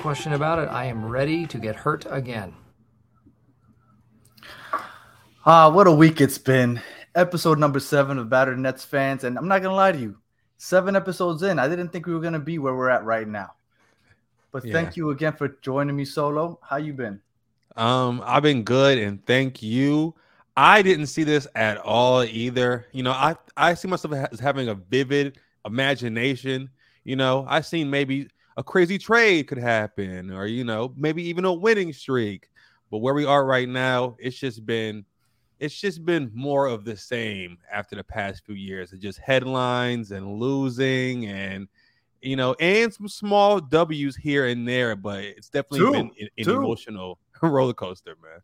[0.00, 0.68] question about it.
[0.70, 2.54] I am ready to get hurt again.
[5.44, 6.80] Ah, what a week it's been.
[7.14, 10.16] Episode number seven of Battered Nets fans, and I'm not gonna lie to you.
[10.56, 13.52] Seven episodes in, I didn't think we were gonna be where we're at right now.
[14.52, 14.72] But Yeah.
[14.72, 16.58] thank you again for joining me solo.
[16.62, 17.20] How you been?
[17.76, 20.14] Um, I've been good and thank you.
[20.56, 22.86] I didn't see this at all either.
[22.92, 26.70] You know, I I see myself as having a vivid imagination.
[27.04, 28.28] You know, I seen maybe
[28.60, 32.50] a crazy trade could happen, or you know, maybe even a winning streak.
[32.90, 35.06] But where we are right now, it's just been
[35.58, 38.92] it's just been more of the same after the past few years.
[38.92, 41.68] It's just headlines and losing and
[42.20, 45.92] you know, and some small W's here and there, but it's definitely Two.
[45.92, 46.58] been an, Two.
[46.58, 48.40] emotional roller coaster, man.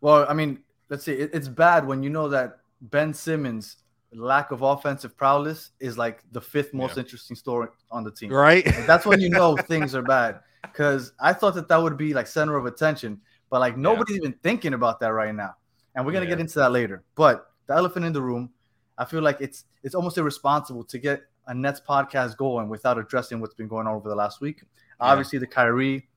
[0.00, 1.14] Well, I mean, let's see.
[1.14, 3.78] It, it's bad when you know that Ben Simmons'
[4.14, 7.02] lack of offensive prowess is like the fifth most Yeah.
[7.02, 8.30] interesting story on the team.
[8.32, 8.64] Right?
[8.86, 10.40] That's when you know things are bad.
[10.62, 14.32] Because I thought that that would be like center of attention, but like nobody's even
[14.42, 15.54] thinking about that right now.
[15.94, 16.30] And we're gonna Yeah.
[16.30, 17.04] get into that later.
[17.14, 18.50] But the elephant in the room,
[18.96, 23.40] I feel like it's it's almost irresponsible to get a Nets podcast going without addressing
[23.40, 24.62] what's been going on over the last week.
[25.00, 26.08] Obviously, the Kyrie,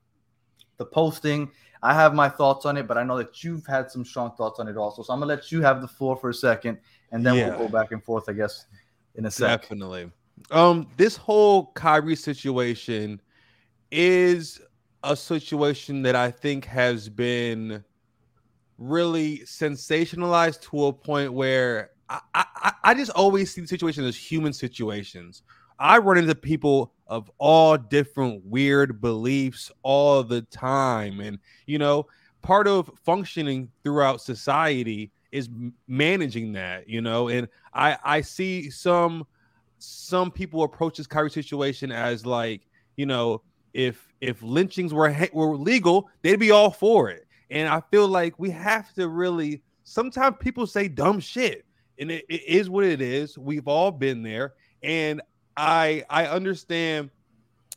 [0.78, 1.52] the posting.
[1.84, 4.59] I have my thoughts on it, but I know that you've had some strong thoughts
[4.59, 5.04] on it also.
[5.04, 6.80] So I'm gonna let you have the floor for a second,
[7.12, 7.50] and then Yeah.
[7.50, 8.66] we'll go back and forth, I guess,
[9.16, 9.62] in a sec.
[9.62, 10.12] Definitely.
[10.52, 13.22] Um, this whole Kyrie situation
[13.92, 14.62] is
[15.04, 17.84] a situation that I think has been
[18.78, 24.16] really sensationalized to a point where I, I, I just always see the situation as
[24.16, 25.42] human situations.
[25.80, 31.20] I run into people of all different weird beliefs all the time.
[31.20, 32.08] And, you know,
[32.42, 35.49] part of functioning throughout society is
[35.88, 39.26] managing that, you know, and I, I see some
[39.80, 42.61] some people approach this Kyrie situation as like,
[42.95, 43.42] you know,
[43.73, 47.27] if if lynchings were were legal, they'd be all for it.
[47.49, 49.61] And I feel like we have to really.
[49.83, 51.64] Sometimes people say dumb shit,
[51.98, 53.37] and it, it is what it is.
[53.37, 55.21] We've all been there, and
[55.55, 57.10] I I understand,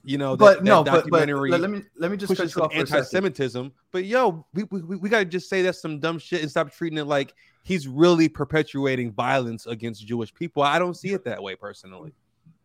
[0.03, 2.55] you know, that, But that no, but, but documentary let, me let me just cut
[2.55, 2.97] you off for a second.
[2.97, 3.73] anti-Semitism.
[3.93, 6.99] But yo, we, we, we gotta just say that's some dumb shit and stop treating
[6.99, 10.63] it like he's really perpetuating violence against Jewish people.
[10.63, 12.13] I don't see it that way personally.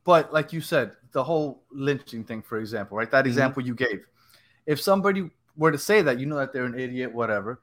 [0.03, 3.09] But like you said, the whole lynching thing, for example, right?
[3.09, 3.29] That Mhm.
[3.29, 4.06] example you gave.
[4.66, 7.62] If somebody were to say that, you know that they're an idiot, whatever.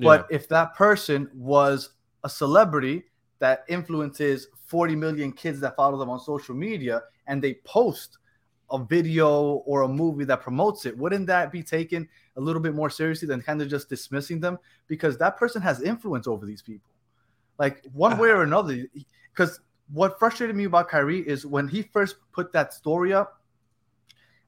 [0.00, 1.90] But if that person was
[2.24, 3.04] a celebrity
[3.38, 8.18] that influences 40 million kids that follow them on social media and they post
[8.70, 12.74] a video or a movie that promotes it, wouldn't that be taken a little bit
[12.74, 14.58] more seriously than kind of just dismissing them?
[14.86, 16.90] Because that person has influence over these people.
[17.58, 18.86] Like one way or another.
[19.32, 19.60] Because
[19.92, 23.40] what frustrated me about Kyrie is when he first put that story up,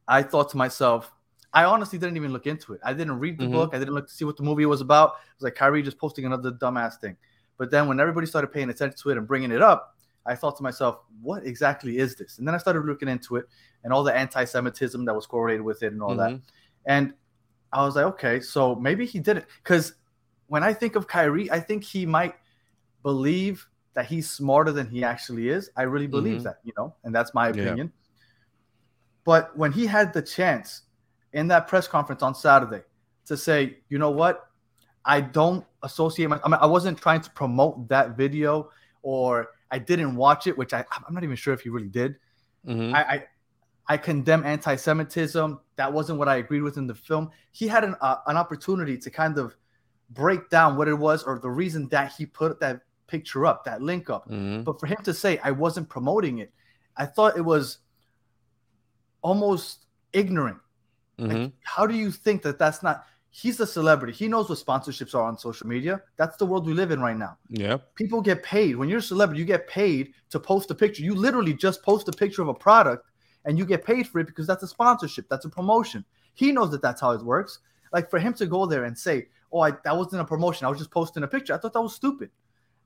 [0.09, 1.13] I thought to myself,
[1.53, 2.81] I honestly didn't even look into it.
[2.85, 3.53] I didn't read the Mhm.
[3.53, 3.71] book.
[3.75, 5.11] I didn't look to see what the movie was about.
[5.11, 7.17] It was like Kyrie just posting another dumbass thing.
[7.59, 9.96] But then when everybody started paying attention to it and bringing it up,
[10.27, 12.39] I thought to myself, what exactly is this?
[12.39, 13.47] And then I started looking into it
[13.85, 16.31] and all the anti-Semitism that was correlated with it and all that.
[16.33, 16.43] Mhm.
[16.87, 17.15] And
[17.73, 19.47] I was like, okay, so maybe he did it.
[19.63, 19.95] Because
[20.47, 22.35] when I think of Kyrie, I think he might
[23.03, 25.71] believe that he's smarter than he actually is.
[25.77, 26.45] I really believe Mhm.
[26.45, 27.55] that, you know, and that's my Yeah.
[27.55, 27.93] opinion.
[29.25, 30.83] But when he had the chance
[31.33, 32.83] in that press conference on Saturday
[33.27, 34.51] to say, you know what,
[35.05, 38.71] I don't associate my, I mean, I wasn't trying to promote that video
[39.03, 42.17] or I didn't watch it, which I, I'm not even sure if he really did.
[42.67, 42.95] Mhm.
[42.95, 43.25] I, I
[43.89, 45.61] I condemn anti-Semitism.
[45.77, 47.31] That wasn't what I agreed with in the film.
[47.53, 49.57] He had an uh, an opportunity to kind of
[50.11, 53.83] break down what it was or the reason that he put that picture up, that
[53.83, 54.29] link up.
[54.29, 54.65] Mhm.
[54.65, 56.53] But for him to say I wasn't promoting it,
[56.97, 57.79] I thought it was
[59.23, 60.59] almost ignorant.
[61.19, 61.53] Like, Mhm.
[61.63, 63.07] how do you think that that's not?
[63.39, 64.15] He's a celebrity.
[64.15, 66.01] He knows what sponsorships are on social media.
[66.17, 67.37] That's the world we live in right now.
[67.51, 67.77] Yeah.
[67.95, 68.77] people get paid.
[68.77, 71.03] When you're a celebrity you get paid to post a picture.
[71.03, 73.11] You literally just post a picture of a product
[73.45, 75.29] and you get paid for it because that's a sponsorship.
[75.29, 76.03] That's a promotion.
[76.33, 77.59] He knows that that's how it works.
[77.93, 80.67] Like for him to go there and say oh I, that wasn't a promotion.
[80.67, 81.53] I was just posting a picture.
[81.53, 82.31] I thought that was stupid.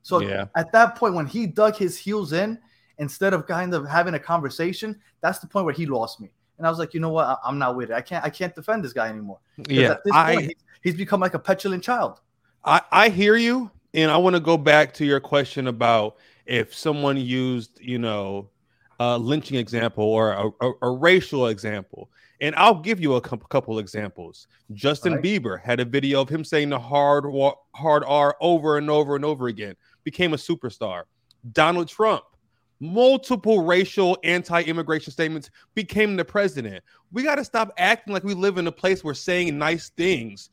[0.02, 0.46] So Yeah.
[0.56, 2.58] at that point when he dug his heels in
[2.98, 6.28] instead of kind of having a conversation that's the point where he lost me
[6.60, 8.30] and i was like you know what I, i'm not with it i can't i
[8.30, 9.40] can't defend this guy anymore.
[9.68, 9.92] Yeah.
[9.92, 12.20] at this I, point, he's, he's become like a petulant child
[12.64, 16.16] I I hear you, and I want to go back to your question about
[16.46, 18.50] if someone used, you know,
[18.98, 22.10] a lynching example or a, a, a racial example.
[22.42, 24.46] And I'll give you a couple examples.
[24.72, 25.22] Justin Right.
[25.22, 27.24] Bieber had a video of him saying the hard
[27.74, 29.76] hard R over and over and over again.
[30.04, 31.02] Became a superstar.
[31.52, 32.24] Donald Trump
[32.80, 36.82] multiple racial anti-immigration statements, became the president.
[37.12, 40.50] We got to stop acting like we live in a place where saying nice things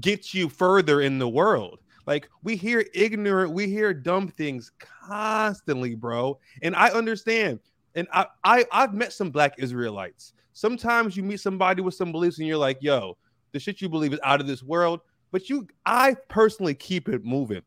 [0.00, 1.80] gets you further in the world.
[2.06, 6.38] Like we hear ignorant, we hear dumb things constantly, bro.
[6.62, 7.60] And I understand.
[7.94, 10.32] And I, I I've met some black Israelites.
[10.54, 13.18] Sometimes you meet somebody with some beliefs and you're like, yo,
[13.52, 15.00] the shit you believe is out of this world.
[15.30, 17.62] But you I personally keep it moving.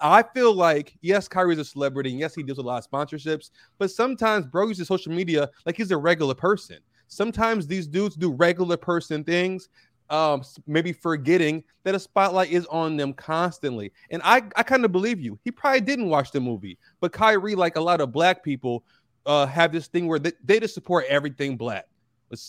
[0.00, 3.50] I feel like yes, Kyrie's a celebrity, and yes, he does a lot of sponsorships,
[3.78, 6.78] but sometimes bro uses social media like he's a regular person.
[7.08, 9.68] Sometimes these dudes do regular person things,
[10.10, 13.92] um, maybe forgetting that a spotlight is on them constantly.
[14.10, 15.38] And I, I kind of believe you.
[15.44, 18.84] He probably didn't watch the movie, but Kyrie, like a lot of black people,
[19.24, 21.86] uh, have this thing where they, they just support everything black.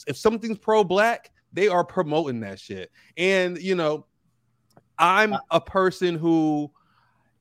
[0.07, 2.91] If something's pro-black, they are promoting that shit.
[3.15, 4.05] And you know,
[4.99, 6.71] I'm uh a person who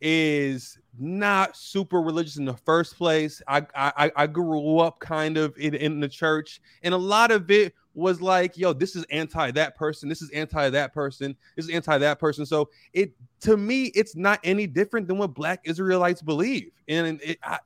[0.01, 3.43] is not super religious in the first place.
[3.49, 7.51] I I, I grew up kind of in, in the church, and a lot of
[7.51, 11.65] it was like, yo, this is anti that person, this is anti that person, this
[11.65, 12.45] is anti that person.
[12.45, 17.39] So it to me, it's not any different than what Black Israelites believe, and it,
[17.43, 17.59] I,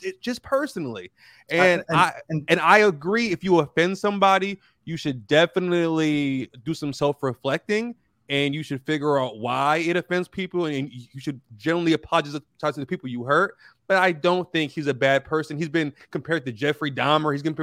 [0.00, 1.10] it just personally,
[1.48, 3.30] and I, and, I and, and I agree.
[3.30, 7.94] If you offend somebody, you should definitely do some self reflecting
[8.28, 12.72] and you should figure out why it offends people and you should generally apologize to
[12.80, 16.44] the people you hurt but i don't think he's a bad person he's been compared
[16.44, 17.56] to jeffrey dahmer he's been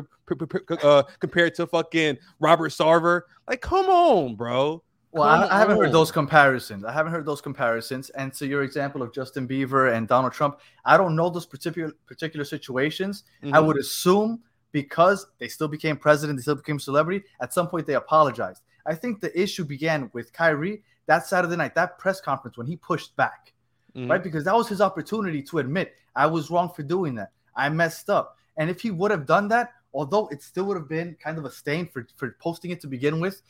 [0.84, 4.82] uh, compared to fucking robert sarver like come on bro
[5.16, 6.84] well, I, I, haven't heard those comparisons.
[6.84, 8.10] I haven't heard those comparisons.
[8.10, 11.94] And to your example of Justin Bieber and Donald Trump, I don't know those particular
[12.06, 13.24] particular situations.
[13.42, 13.56] Mm-hmm.
[13.56, 14.42] I would assume
[14.74, 17.24] because they still became president, they still became celebrity.
[17.40, 18.62] At some point, they apologized.
[18.86, 22.76] I think the issue began with Kyrie that Saturday night, that press conference when he
[22.78, 23.54] pushed back,
[23.96, 24.10] mm-hmm.
[24.10, 24.24] right?
[24.24, 27.32] Because that was his opportunity to admit I was wrong for doing that.
[27.56, 28.38] I messed up.
[28.58, 31.46] And if he would have done that, although it still would have been kind of
[31.46, 33.42] a stain for, for posting it to begin with,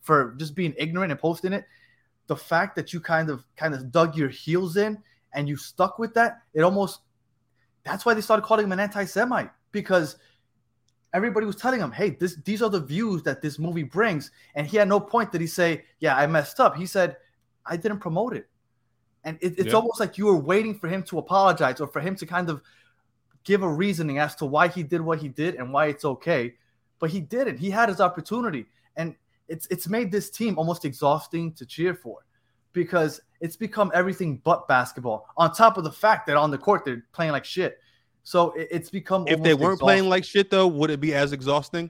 [0.00, 1.64] for just being ignorant and posting it,
[2.26, 4.98] the fact that you kind of kind of dug your heels in
[5.32, 7.00] and you stuck with that, it almost
[7.84, 10.16] that's why they started calling him an anti-Semite because
[11.16, 14.66] everybody was telling him, "Hey, this these are the views that this movie brings," and
[14.66, 17.16] he had no point that he say, "Yeah, I messed up." He said,
[17.64, 18.48] "I didn't promote it,"
[19.24, 19.72] and it, it's yeah.
[19.72, 22.62] almost like you were waiting for him to apologize or for him to kind of
[23.44, 26.54] give a reasoning as to why he did what he did and why it's okay,
[26.98, 27.58] but he didn't.
[27.58, 28.66] He had his opportunity,
[28.96, 29.16] and
[29.48, 32.26] it's it's made this team almost exhausting to cheer for
[32.72, 35.26] because it's become everything but basketball.
[35.38, 37.78] On top of the fact that on the court they're playing like shit.
[38.26, 39.28] So it, it's become.
[39.28, 39.78] If they weren't exhausting.
[39.78, 41.88] playing like shit, though, would it be as exhausting?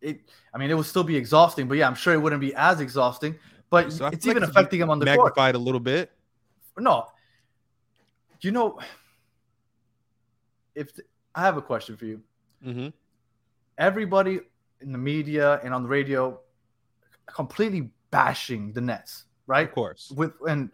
[0.00, 0.20] It.
[0.54, 2.80] I mean, it would still be exhausting, but yeah, I'm sure it wouldn't be as
[2.80, 3.38] exhausting.
[3.68, 5.54] But so it's even like affecting him on the magnified court.
[5.56, 6.10] a little bit.
[6.78, 7.06] No,
[8.40, 8.78] you know,
[10.74, 10.88] if
[11.34, 12.22] I have a question for you,
[12.64, 12.88] mm-hmm.
[13.76, 14.40] everybody
[14.80, 16.40] in the media and on the radio
[17.26, 19.68] completely bashing the Nets, right?
[19.68, 20.10] Of course.
[20.16, 20.70] With and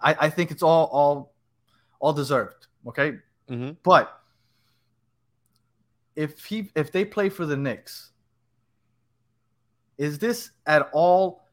[0.00, 1.34] I, I think it's all all
[1.98, 2.68] all deserved.
[2.86, 3.14] Okay,
[3.50, 3.72] mm-hmm.
[3.82, 4.20] but
[6.14, 8.12] if he if they play for the Knicks,
[9.98, 11.44] is this at all?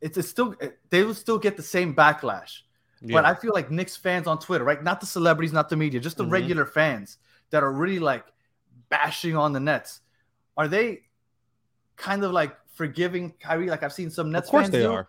[0.00, 0.54] It's, it's still
[0.90, 2.60] they will still get the same backlash.
[3.02, 3.14] Yeah.
[3.14, 4.82] But I feel like Knicks fans on Twitter, right?
[4.82, 6.32] Not the celebrities, not the media, just the mm-hmm.
[6.32, 7.18] regular fans
[7.50, 8.24] that are really like
[8.88, 10.00] bashing on the Nets.
[10.56, 11.02] Are they
[11.96, 13.70] kind of like forgiving Kyrie?
[13.70, 14.92] Like I've seen some Nets of course fans they do.
[14.92, 15.08] are.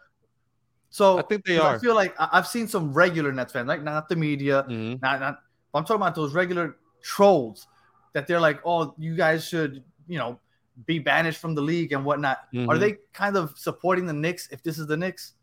[0.92, 1.76] So I think they are.
[1.76, 5.00] I feel like I've seen some regular Nets fans, like not the media, mm-hmm.
[5.02, 5.40] not, not
[5.74, 7.68] I'm talking about those regular trolls
[8.14, 10.38] that they're like, oh, you guys should, you know,
[10.86, 12.40] be banished from the league and whatnot.
[12.54, 12.70] Mm-hmm.
[12.70, 15.34] Are they kind of supporting the Knicks if this is the Knicks?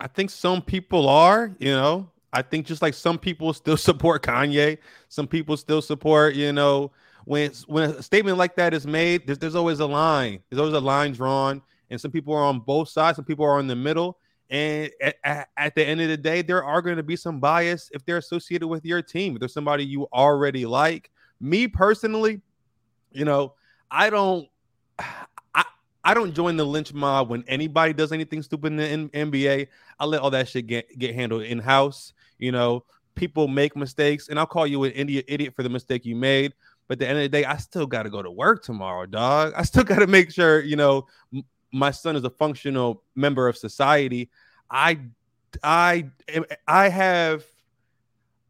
[0.00, 2.10] I think some people are, you know.
[2.32, 4.78] I think just like some people still support Kanye,
[5.08, 6.90] some people still support, you know,
[7.24, 10.40] when when a statement like that is made, there's, there's always a line.
[10.48, 13.60] There's always a line drawn, and some people are on both sides, some people are
[13.60, 14.18] in the middle.
[14.50, 17.88] And at, at, the end of the day, there are going to be some bias
[17.94, 19.34] if they're associated with your team.
[19.34, 21.10] If there's somebody you already like.
[21.40, 22.40] Me personally,
[23.12, 23.54] you know,
[23.90, 24.48] I don't,
[25.54, 25.64] I,
[26.02, 29.68] I don't join the lynch mob when anybody does anything stupid in the NBA.
[29.98, 32.12] I let all that shit get get handled in house.
[32.38, 36.04] You know, people make mistakes, and I'll call you an idiot idiot for the mistake
[36.04, 36.54] you made.
[36.88, 39.06] But at the end of the day, I still got to go to work tomorrow,
[39.06, 39.52] dog.
[39.54, 41.06] I still got to make sure, you know,
[41.72, 44.30] my son is a functional member of society.
[44.70, 45.00] I,
[45.62, 46.10] I,
[46.66, 47.44] I have.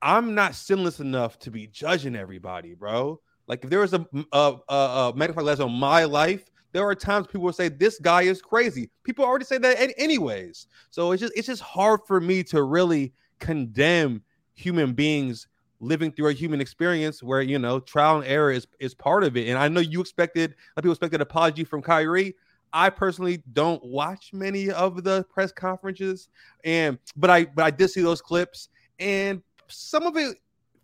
[0.02, 3.20] I'm not sinless enough to be judging everybody, bro.
[3.46, 6.94] Like if there was a a, a, a magnifying glass on my life, there are
[6.94, 8.90] times people will say this guy is crazy.
[9.04, 10.68] People already say that anyways.
[10.90, 14.22] So it's just it's just hard for me to really condemn
[14.54, 15.48] human beings
[15.80, 19.36] living through a human experience where you know trial and error is is part of
[19.36, 19.48] it.
[19.48, 22.34] And I know you expected, a people expected apology from Kyrie.
[22.72, 26.28] I personally don't watch many of the press conferences,
[26.64, 30.36] and but I but I did see those clips, and some of it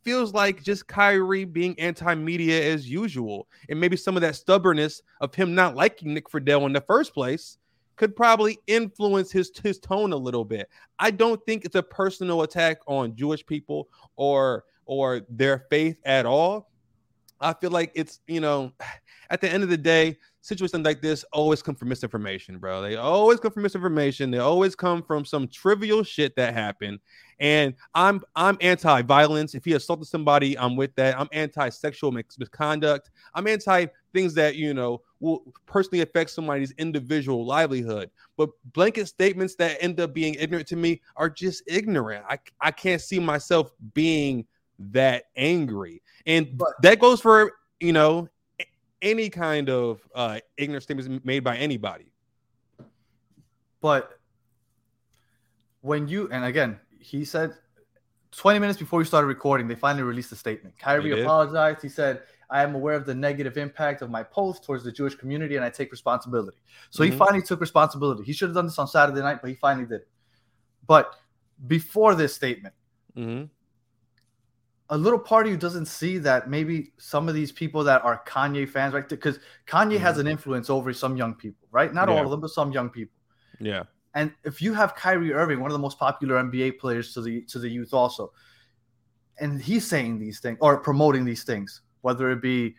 [0.02, 5.34] feels like just Kyrie being anti-media as usual, and maybe some of that stubbornness of
[5.34, 7.58] him not liking Nick Friedell in the first place
[7.96, 10.68] could probably influence his his tone a little bit.
[10.98, 16.26] I don't think it's a personal attack on Jewish people or or their faith at
[16.26, 16.70] all.
[17.40, 18.72] I feel like it's you know,
[19.30, 22.80] at the end of the day, situations like this always come from misinformation, bro.
[22.80, 24.30] They always come from misinformation.
[24.30, 27.00] They always come from some trivial shit that happened.
[27.40, 29.54] And I'm I'm anti-violence.
[29.54, 31.18] If he assaulted somebody, I'm with that.
[31.18, 33.10] I'm anti-sexual misconduct.
[33.34, 38.10] I'm anti things that you know will personally affect somebody's individual livelihood.
[38.36, 42.24] But blanket statements that end up being ignorant to me are just ignorant.
[42.28, 44.46] I I can't see myself being
[44.78, 46.02] that angry.
[46.26, 48.28] And but, that goes for you know
[49.02, 52.12] any kind of uh, ignorant statements made by anybody.
[53.80, 54.18] But
[55.80, 57.54] when you and again, he said
[58.32, 60.78] 20 minutes before we started recording, they finally released a statement.
[60.78, 61.82] Kyrie apologized.
[61.82, 65.14] He said, I am aware of the negative impact of my post towards the Jewish
[65.14, 66.58] community and I take responsibility.
[66.90, 67.12] So mm-hmm.
[67.12, 68.24] he finally took responsibility.
[68.24, 70.02] He should have done this on Saturday night, but he finally did.
[70.86, 71.14] But
[71.66, 72.74] before this statement,
[73.16, 73.44] mm-hmm
[74.90, 78.22] a little part of you doesn't see that maybe some of these people that are
[78.26, 79.08] Kanye fans, right?
[79.08, 79.96] Because Kanye mm-hmm.
[79.98, 81.92] has an influence over some young people, right?
[81.92, 82.16] Not yeah.
[82.16, 83.16] all of them, but some young people.
[83.60, 83.84] Yeah.
[84.14, 87.42] And if you have Kyrie Irving, one of the most popular NBA players to the
[87.42, 88.32] to the youth, also,
[89.38, 92.76] and he's saying these things or promoting these things, whether it be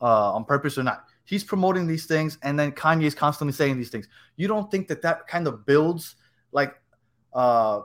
[0.00, 3.76] uh, on purpose or not, he's promoting these things, and then Kanye is constantly saying
[3.76, 4.06] these things.
[4.36, 6.16] You don't think that that kind of builds
[6.52, 6.74] like
[7.32, 7.80] uh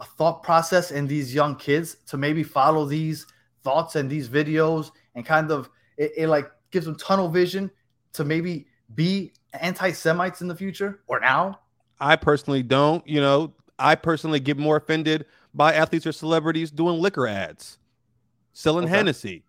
[0.00, 3.26] a thought process in these young kids to maybe follow these
[3.62, 7.70] thoughts and these videos and kind of it, it like gives them tunnel vision
[8.12, 11.60] to maybe be anti-Semites in the future or now?
[12.00, 13.06] I personally don't.
[13.06, 17.78] You know, I personally get more offended by athletes or celebrities doing liquor ads,
[18.52, 18.96] selling okay.
[18.96, 19.44] Hennessy,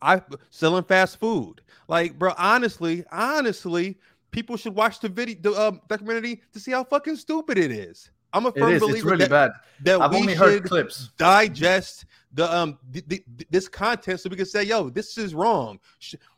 [0.00, 1.60] I selling fast food.
[1.88, 3.98] Like, bro, honestly, honestly,
[4.30, 8.10] people should watch the video, the uh, documentary to see how fucking stupid it is.
[8.32, 9.50] I'm a firm believer it's really that, bad.
[9.82, 11.10] that I've we only should clips.
[11.16, 12.04] digest
[12.34, 15.78] the um the this content so we can say, yo, this is wrong.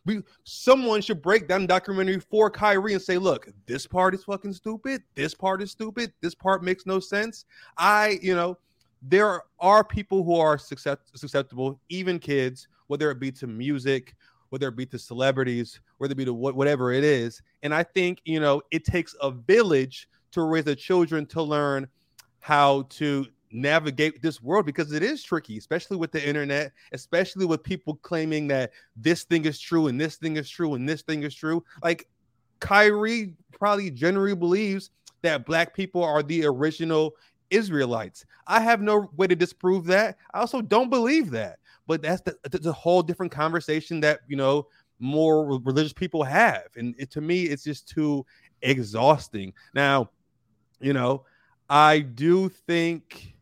[0.06, 4.24] we someone should break down the documentary for Kyrie and say, look, this part is
[4.24, 5.02] fucking stupid.
[5.14, 6.12] This part is stupid.
[6.20, 7.44] This part makes no sense.
[7.76, 8.56] I, you know,
[9.02, 14.14] there are people who are susceptible, even kids, whether it be to music,
[14.50, 17.42] whether it be to celebrities, whether it be to whatever it is.
[17.62, 21.88] And I think, you know, it takes a village to raise the children to learn
[22.40, 27.62] how to navigate this world because it is tricky, especially with the internet, especially with
[27.62, 31.22] people claiming that this thing is true and this thing is true and this thing
[31.22, 31.62] is true.
[31.82, 32.08] Like
[32.60, 34.90] Kyrie probably generally believes
[35.22, 37.14] that black people are the original
[37.50, 38.24] Israelites.
[38.46, 40.16] I have no way to disprove that.
[40.32, 41.58] I also don't believe that.
[41.86, 44.68] But that's, the, that's a whole different conversation that, you know,
[45.00, 46.68] more religious people have.
[46.76, 48.24] And it, to me, it's just too
[48.62, 49.52] exhausting.
[49.74, 50.10] Now,
[50.80, 51.24] you know,
[51.68, 53.34] I do think,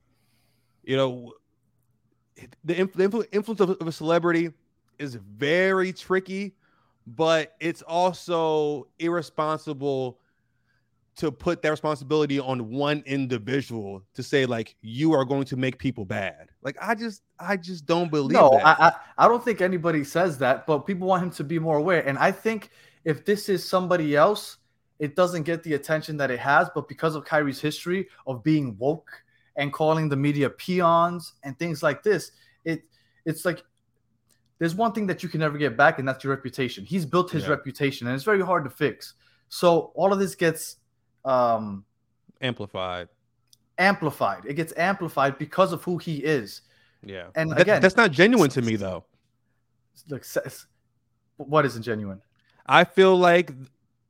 [0.82, 1.34] you know,
[2.64, 4.50] the, influ- influence of, of a celebrity
[4.98, 6.54] is very tricky,
[7.06, 10.18] but it's also irresponsible
[11.16, 15.76] to put that responsibility on one individual to say like you are going to make
[15.76, 16.48] people bad.
[16.62, 18.64] Like I just I just don't believe no, that.
[18.64, 18.92] I, I
[19.24, 22.06] I don't think anybody says that, but people want him to be more aware.
[22.06, 22.70] And I think
[23.04, 24.57] if this is somebody else,
[24.98, 26.68] it doesn't get the attention that it has.
[26.74, 29.10] But because of Kyrie's history of being woke
[29.56, 32.32] and calling the media peons and things like this,
[32.64, 32.82] it
[33.24, 33.62] it's like
[34.58, 36.84] there's one thing that you can never get back, and that's your reputation.
[36.84, 37.50] He's built his yeah.
[37.50, 39.14] reputation, and it's very hard to fix.
[39.48, 40.76] So all of this gets
[41.24, 41.84] um,
[42.40, 43.08] amplified.
[43.78, 44.44] Amplified.
[44.46, 46.62] It gets amplified because of who he is.
[47.04, 47.28] Yeah.
[47.36, 49.04] And that, again, that's not genuine to me, though.
[50.08, 50.24] Look,
[51.36, 52.20] what isn't genuine?
[52.66, 53.52] I feel like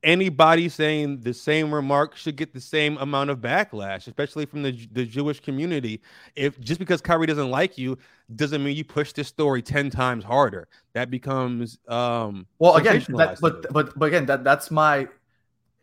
[0.03, 4.89] anybody saying the same remark should get the same amount of backlash, especially from the
[4.93, 6.01] the Jewish community.
[6.37, 7.99] If just because Kyrie doesn't like you
[8.35, 10.69] doesn't mean you push this story ten times harder.
[10.93, 15.09] That becomes um well again, that, but but but again that that's my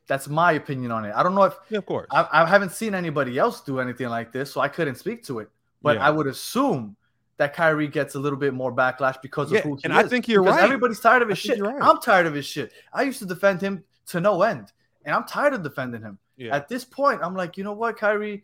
[0.07, 1.13] that's my opinion on it.
[1.15, 4.09] I don't know if yeah, of course I, I haven't seen anybody else do anything
[4.09, 5.49] like this, so I couldn't speak to it.
[5.81, 6.07] But yeah.
[6.07, 6.95] I would assume
[7.37, 9.99] that Kyrie gets a little bit more backlash because of yeah, who he and is.
[9.99, 10.63] I think you're because right.
[10.63, 11.59] Everybody's tired of his shit.
[11.59, 11.75] Right.
[11.81, 12.71] I'm tired of his shit.
[12.93, 14.71] I used to defend him to no end.
[15.03, 16.17] And I'm tired of defending him.
[16.37, 16.55] Yeah.
[16.55, 18.43] At this point, I'm like, you know what, Kyrie,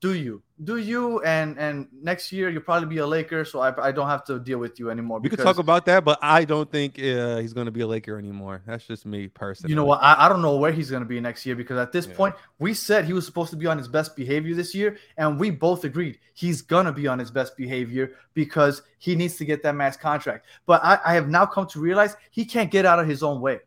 [0.00, 3.88] do you do you and and next year you'll probably be a Laker, so I,
[3.88, 5.20] I don't have to deal with you anymore.
[5.20, 7.86] We could talk about that, but I don't think uh, he's going to be a
[7.86, 8.62] Laker anymore.
[8.66, 9.70] That's just me personally.
[9.70, 10.02] You know what?
[10.02, 12.14] I, I don't know where he's going to be next year because at this yeah.
[12.14, 15.38] point we said he was supposed to be on his best behavior this year, and
[15.38, 19.44] we both agreed he's going to be on his best behavior because he needs to
[19.44, 20.46] get that max contract.
[20.66, 23.40] But I, I have now come to realize he can't get out of his own
[23.40, 23.60] way.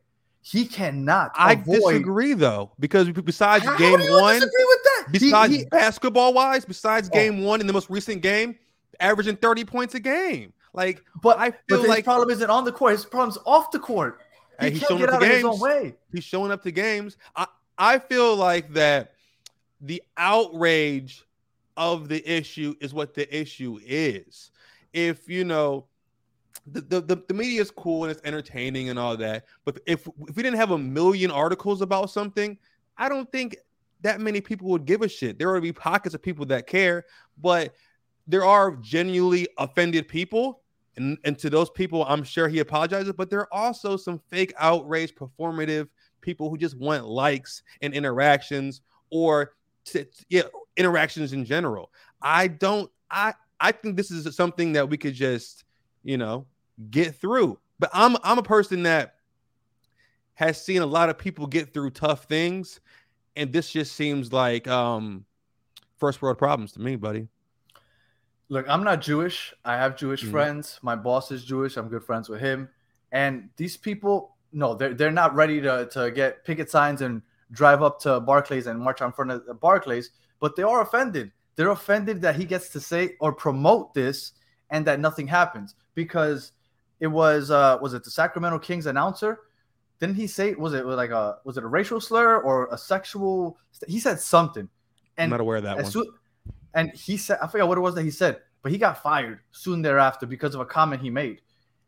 [0.49, 1.31] He cannot.
[1.35, 1.93] I avoid...
[1.93, 4.41] disagree though, because besides How game one,
[5.11, 5.65] besides he, he...
[5.65, 7.13] basketball wise, besides oh.
[7.13, 8.55] game one in the most recent game,
[9.01, 10.53] averaging 30 points a game.
[10.73, 13.71] Like, but I feel but like his problem isn't on the court, his problem's off
[13.71, 14.21] the court.
[14.61, 15.95] He he's can't get out of his own way.
[16.13, 17.17] He's showing up to games.
[17.35, 19.15] I, I feel like that
[19.81, 21.25] the outrage
[21.75, 24.51] of the issue is what the issue is.
[24.93, 25.87] If you know
[26.71, 29.45] the, the, the media is cool and it's entertaining and all that.
[29.65, 32.57] But if if we didn't have a million articles about something,
[32.97, 33.57] I don't think
[34.01, 35.39] that many people would give a shit.
[35.39, 37.05] There would be pockets of people that care,
[37.41, 37.73] but
[38.27, 40.61] there are genuinely offended people.
[40.97, 44.53] And, and to those people, I'm sure he apologizes, but there are also some fake
[44.57, 45.87] outrage, performative
[46.21, 48.81] people who just want likes and interactions
[49.11, 49.53] or
[49.85, 50.43] to, yeah,
[50.75, 51.91] interactions in general.
[52.21, 55.63] I don't I I think this is something that we could just,
[56.03, 56.45] you know,
[56.89, 57.59] get through.
[57.79, 59.15] But I'm I'm a person that
[60.33, 62.79] has seen a lot of people get through tough things,
[63.35, 65.25] and this just seems like um
[65.97, 67.27] first world problems to me, buddy.
[68.49, 69.53] Look, I'm not Jewish.
[69.65, 70.31] I have Jewish mm-hmm.
[70.31, 70.79] friends.
[70.81, 71.75] My boss is Jewish.
[71.75, 72.69] I'm good friends with him.
[73.11, 77.81] And these people, no, they're they're not ready to to get picket signs and drive
[77.81, 81.31] up to Barclays and march on front of the Barclays, but they are offended.
[81.55, 84.33] They're offended that he gets to say or promote this
[84.69, 86.51] and that nothing happens because
[86.99, 89.39] it was uh was it the Sacramento Kings announcer?
[89.99, 93.57] Didn't he say was it like a was it a racial slur or a sexual?
[93.87, 94.69] He said something.
[95.17, 95.85] And I'm not aware of that one.
[95.85, 96.05] Soon,
[96.73, 99.39] and he said I forgot what it was that he said, but he got fired
[99.51, 101.41] soon thereafter because of a comment he made.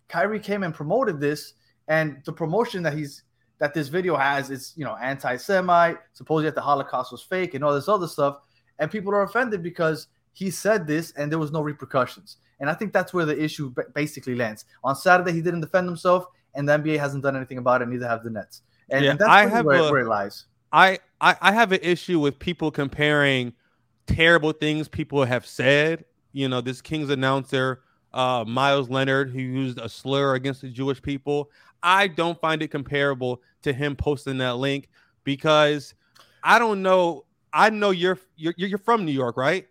[0.08, 1.54] Kyrie came and promoted this,
[1.88, 3.24] and the promotion that he's
[3.60, 7.63] that this video has is you know anti-Semite, supposedly that the Holocaust was fake, and
[7.63, 8.39] all this other stuff,
[8.80, 12.38] and people are offended because he said this and there was no repercussions.
[12.60, 14.65] And I think that's where the issue basically lands.
[14.84, 17.88] On Saturday, he didn't defend himself, and the NBA hasn't done anything about it.
[17.88, 18.63] Neither have the Nets.
[18.89, 20.45] And, yeah, and that's I have where, a, where, it lies.
[20.72, 23.54] I, I I have an issue with people comparing
[24.08, 26.06] terrible things people have said.
[26.32, 27.82] You know, this Kings announcer,
[28.13, 31.50] uh, Meyers Leonard, who used a slur against the Jewish people.
[31.82, 34.89] I don't find it comparable to him posting that link
[35.24, 35.93] because
[36.43, 37.26] I don't know.
[37.54, 39.67] I know you're you're you're from New York, right?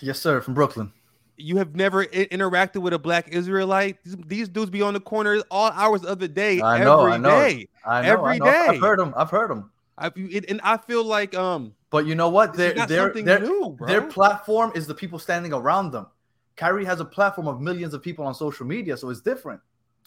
[0.00, 0.92] Yes, sir, from Brooklyn
[1.40, 4.02] you have never I- interacted with a black Israelite.
[4.04, 6.60] These, these, dudes be on the corner all hours of the day.
[6.60, 7.30] I know, every I know.
[7.30, 8.44] Day, I know, every I know.
[8.44, 8.66] Day.
[8.68, 9.14] I've heard them.
[9.16, 9.70] I've heard them.
[10.16, 11.74] It, and I feel like um.
[11.90, 12.54] But you know what?
[12.54, 16.06] Their their their, new, their platform is the people standing around them.
[16.56, 19.60] Kyrie has a platform of millions of people on social media, so it's different.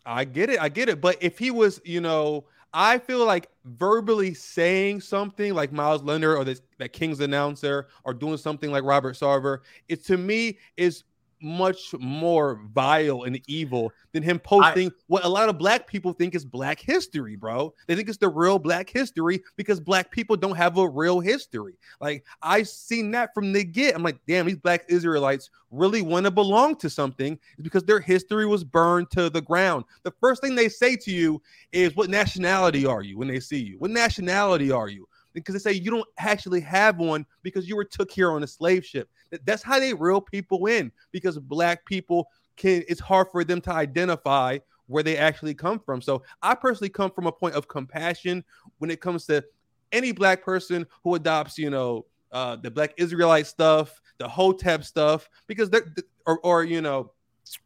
[0.06, 0.62] I get it.
[0.62, 1.02] I get it.
[1.02, 6.38] But if he was, you know, I feel like verbally saying something like Miles Leonard
[6.38, 11.04] or this, that Kings announcer or doing something like Robert Sarver, it to me is
[11.43, 16.13] much more vile and evil than him posting I, what a lot of black people
[16.13, 17.73] think is black history, bro.
[17.88, 21.77] They think it's the real black history because black people don't have a real history.
[21.99, 23.95] Like I seen that from the get.
[23.95, 28.45] I'm like, damn, these black Israelites really want to belong to something because their history
[28.45, 29.86] was burned to the ground.
[30.03, 33.60] The first thing they say to you is, What nationality are you when they see
[33.60, 33.77] you?
[33.79, 35.08] What nationality are you?
[35.34, 38.48] Because they say you don't actually have one because you were took here on a
[38.48, 39.10] slave ship.
[39.46, 43.72] That's how they reel people in because black people can it's hard for them to
[43.72, 46.02] identify where they actually come from.
[46.02, 48.43] So I personally come from a point of compassion
[48.78, 49.43] when it comes to
[49.91, 55.30] any black person who adopts, you know, uh, the black Israelite stuff, the Hotep stuff,
[55.48, 55.93] because they're
[56.26, 57.12] or, or you know,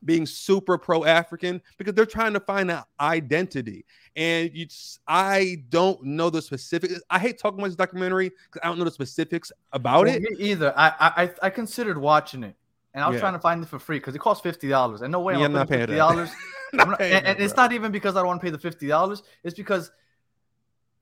[0.06, 3.86] being super pro African because they're trying to find an identity.
[4.16, 4.68] And you,
[5.08, 7.00] I don't know the specifics.
[7.10, 10.40] I hate talking about this documentary because I don't know the specifics about well, it
[10.40, 10.74] either.
[10.78, 12.56] I, I I considered watching it,
[12.94, 13.22] and I was yeah.
[13.22, 15.02] trying to find it for free because it costs fifty dollars.
[15.02, 16.32] And no way yeah, I'm not paying fifty dollars.
[16.74, 19.22] and, and it's not even because I don't want to pay the fifty dollars.
[19.44, 19.92] It's because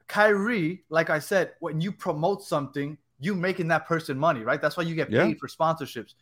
[0.07, 4.61] Kyrie, like I said, when you promote something, you making that person money, right?
[4.61, 5.33] That's why you get paid yeah.
[5.39, 6.15] for sponsorships.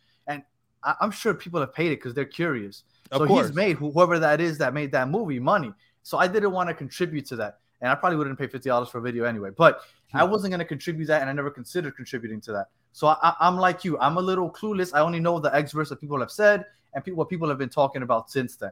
[0.84, 2.84] I, am sure people have paid it because they're curious.
[3.10, 3.46] Of so course.
[3.48, 5.72] he's made whoever that is that made that movie money.
[6.02, 7.58] So I didn't want to contribute to that.
[7.80, 9.50] And I probably wouldn't pay fifty dollars for a video anyway.
[9.56, 9.80] But
[10.12, 10.30] I hmm.
[10.30, 12.66] wasn't going to contribute that, and I never considered contributing to that.
[12.92, 13.98] So I, am like you.
[13.98, 14.92] I'm a little clueless.
[14.94, 17.68] I only know the experts that people have said and people, what people have been
[17.68, 18.70] talking about since then.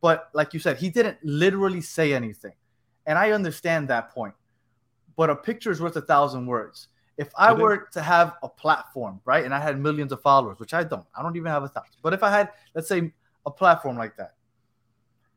[0.00, 2.52] But like you said, he didn't literally say anything,
[3.06, 4.34] and I understand that point.
[5.16, 6.88] But a picture is worth a thousand words.
[7.18, 10.72] If I were to have a platform, right, and I had millions of followers, which
[10.74, 11.90] I don't, I don't even have a thousand.
[12.02, 13.12] But if I had, let's say,
[13.44, 14.34] a platform like that,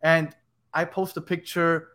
[0.01, 0.35] and
[0.73, 1.89] I post a picture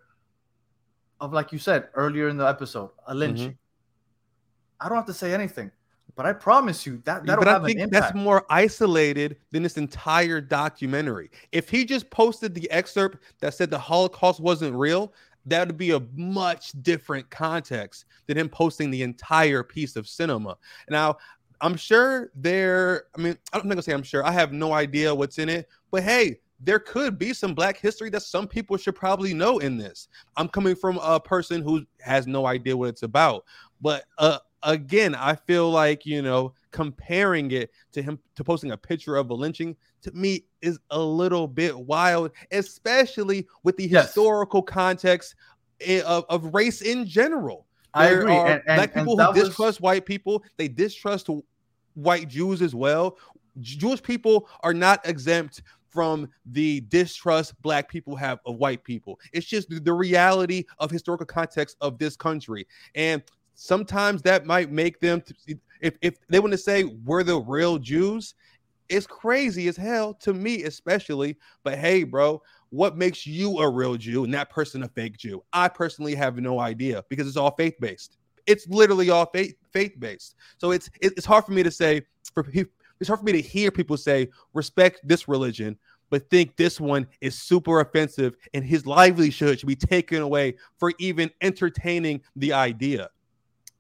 [1.21, 4.87] of, like you said earlier in the episode, a lynching, mm-hmm.
[4.87, 5.71] I don't have to say anything.
[6.17, 9.63] But I promise you that that'll but I have think an that's more isolated than
[9.63, 11.31] this entire documentary.
[11.53, 15.15] If he just posted the excerpt that said the Holocaust wasn't real,
[15.47, 20.57] that would be a much different context than him posting the entire piece of cinema.
[20.89, 21.17] Now,
[21.61, 25.15] I'm sure there, I mean, I'm not gonna say I'm sure, I have no idea
[25.15, 28.95] what's in it, but hey, there could be some black history that some people should
[28.95, 30.09] probably know in this.
[30.37, 33.45] I'm coming from a person who has no idea what it's about.
[33.81, 38.77] But uh again, I feel like, you know, comparing it to him to posting a
[38.77, 44.07] picture of a lynching to me is a little bit wild, especially with the Yes.
[44.07, 45.35] historical context
[45.81, 47.67] eh, of, of race in general.
[47.95, 48.33] I agree.
[48.33, 50.45] are And, and, black people who was- distrust white people.
[50.57, 51.29] They distrust
[51.95, 53.17] white Jews as well.
[53.61, 59.19] Jewish people are not exempt from the distrust black people have of white people.
[59.33, 62.67] It's just the- the reality of historical context of this country.
[62.95, 63.23] And
[63.61, 65.23] sometimes that might make them
[65.83, 68.35] if, if they want to say we're the real Jews,
[68.89, 71.37] it's crazy as hell to me, especially.
[71.63, 75.45] But hey, bro, what makes you a real Jew and that person a fake Jew?
[75.53, 78.17] I personally have no idea because it's all faith based.
[78.47, 80.37] It's literally all faith faith based.
[80.57, 82.03] So it's it's hard for me to say
[82.35, 82.47] for.
[82.99, 85.79] It's hard for me to hear people say respect this religion,
[86.11, 90.93] but think this one is super offensive and his livelihood should be taken away for
[90.99, 93.09] even entertaining the idea.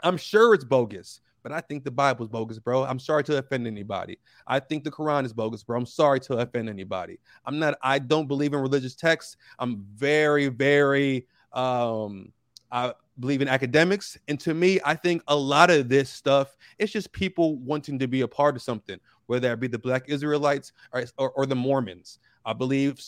[0.02, 2.84] I'm sure it's bogus, but I think the Bible's bogus, bro.
[2.84, 4.18] I'm sorry to offend anybody.
[4.46, 5.78] I think the Quran is bogus, bro.
[5.78, 7.18] I'm sorry to offend anybody.
[7.46, 9.36] I'm not, I don't believe in religious texts.
[9.58, 12.32] I'm very, very, um,
[12.70, 14.18] I believe in academics.
[14.28, 18.08] And to me, I think a lot of this stuff, it's just people wanting to
[18.08, 21.56] be a part of something, whether that be the Black Israelites or, or, or the
[21.56, 22.18] Mormons.
[22.44, 23.00] I believe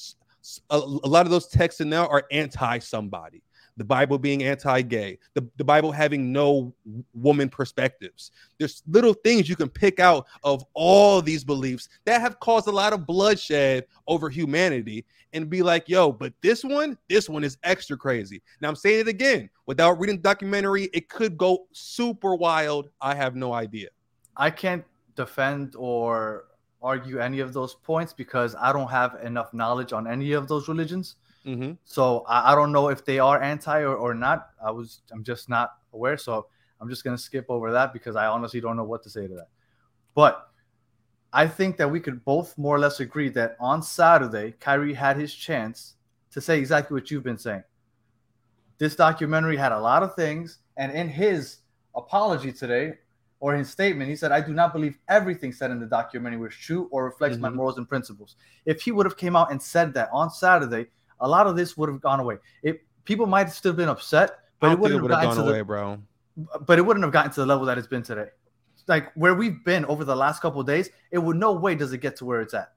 [0.71, 3.43] a lot of those texts in there are anti somebody
[3.77, 6.75] the Bible being anti-gay, the, the Bible having no
[7.15, 8.31] woman perspectives.
[8.59, 12.73] There's little things you can pick out of all these beliefs that have caused a
[12.73, 17.57] lot of bloodshed over humanity and be like, yo, but this one, this one is
[17.63, 18.43] extra crazy.
[18.61, 22.91] Now I'm saying it again, without reading the documentary, it could go super wild.
[23.01, 23.89] I have no idea.
[24.37, 24.85] I can't
[25.17, 26.45] defend or
[26.83, 30.69] argue any of those points because I don't have enough knowledge on any of those
[30.69, 31.17] religions.
[31.47, 31.77] Mhm.
[31.85, 34.51] So I, I don't know if they are anti or, or not.
[34.65, 36.17] I was I'm just not aware.
[36.17, 36.47] So
[36.81, 39.35] I'm just gonna skip over that because I honestly don't know what to say to
[39.35, 39.49] that.
[40.15, 40.49] But
[41.33, 45.17] I think that we could both more or less agree that on Saturday, Kyrie had
[45.17, 45.95] his chance
[46.31, 47.65] to say exactly what you've been saying.
[48.79, 51.59] This documentary had a lot of things, and in his
[51.95, 52.99] apology today,
[53.41, 56.55] or his statement, he said, I do not believe everything said in the documentary was
[56.55, 57.55] true or reflects my Mhm.
[57.55, 58.37] morals and principles.
[58.67, 60.91] If he would have came out and said that on Saturday,
[61.23, 62.37] a lot of this would have gone away.
[62.63, 65.39] It people might have still been upset, but it wouldn't it have would have gotten
[65.39, 65.99] gone away, the bro.
[66.67, 68.27] but it wouldn't have gotten to the level that it's been today.
[68.89, 71.93] Like where we've been over the last couple of days, it would no way does
[71.93, 72.73] it get to where it's at.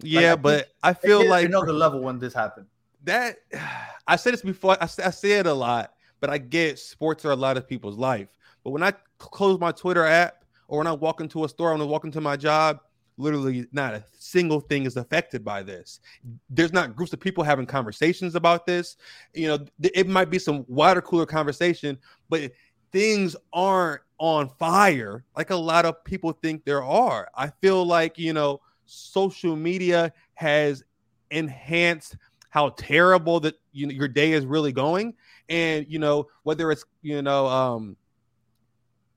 [0.00, 2.66] Yeah, I but I feel like another level when this happened.
[3.04, 3.38] that
[4.06, 4.76] I said this before.
[4.80, 8.28] I say it a lot, but I get sports are a lot of people's life.
[8.64, 11.80] But when I close my Twitter app or when I walk into a store, when
[11.80, 12.80] I walk into my job,
[13.16, 16.00] literally not a single thing is affected by this.
[16.50, 18.96] There's not groups of people having conversations about this.
[19.34, 21.98] You know, it might be some water cooler conversation,
[22.28, 22.52] but
[22.92, 27.28] things aren't on fire like a lot of people think there are.
[27.34, 30.82] I feel like, you know, social media has
[31.30, 32.16] enhanced
[32.50, 35.14] how terrible that you know, your day is really going
[35.48, 37.96] and you know whether it's you know um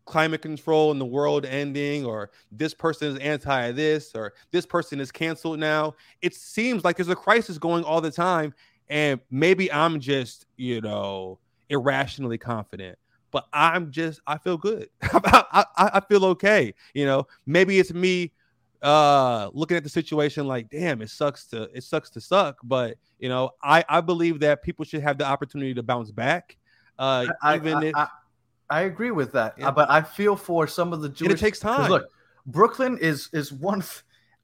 [0.09, 4.99] climate control and the world ending or this person is anti this or this person
[4.99, 5.95] is canceled now.
[6.21, 8.53] It seems like there's a crisis going all the time
[8.89, 12.97] and maybe i'm just you know irrationally confident
[13.31, 14.89] but i'm just i feel good.
[15.01, 17.27] I, I, I feel okay you know?
[17.45, 18.31] Maybe it's me
[18.81, 22.95] uh looking at the situation like damn it sucks to it sucks to suck but
[23.19, 26.55] you know i i believe that people should have the opportunity to bounce back
[26.97, 28.07] uh I, even I, if I,
[28.69, 29.71] I agree with that, Yeah.
[29.71, 31.33] but I feel for some of the and Jewish.
[31.33, 32.09] it takes time Look,
[32.45, 33.83] Brooklyn is is one.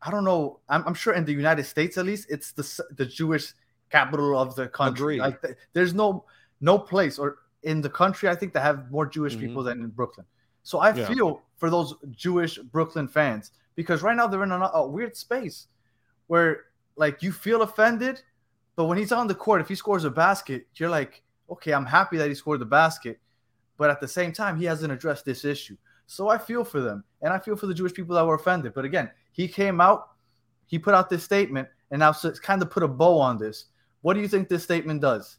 [0.02, 0.60] I don't know.
[0.70, 3.54] I'm, I'm sure in the United States at least, it's the the Jewish
[3.90, 5.16] capital of the country.
[5.16, 5.20] Agreed.
[5.22, 6.26] Like th- there's no
[6.62, 9.40] no place or in the country I think that have more Jewish Mhm.
[9.42, 10.26] people than in Brooklyn.
[10.64, 11.08] So I Yeah.
[11.08, 15.68] feel for those Jewish Brooklyn fans because right now they're in a, a weird space
[16.28, 16.66] where
[16.98, 18.22] like you feel offended,
[18.76, 21.86] but when he's on the court, if he scores a basket, you're like, okay, I'm
[21.86, 23.20] happy that he scored the basket,
[23.78, 25.78] but at the same time, he hasn't addressed this issue.
[26.08, 28.74] So I feel for them, and I feel for the Jewish people that were offended.
[28.74, 30.10] But again, he came out,
[30.68, 33.66] he put out this statement, and now it's kind of put a bow on this.
[34.02, 35.38] What do you think this statement does?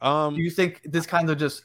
[0.00, 1.64] Um, do you think this kind of just,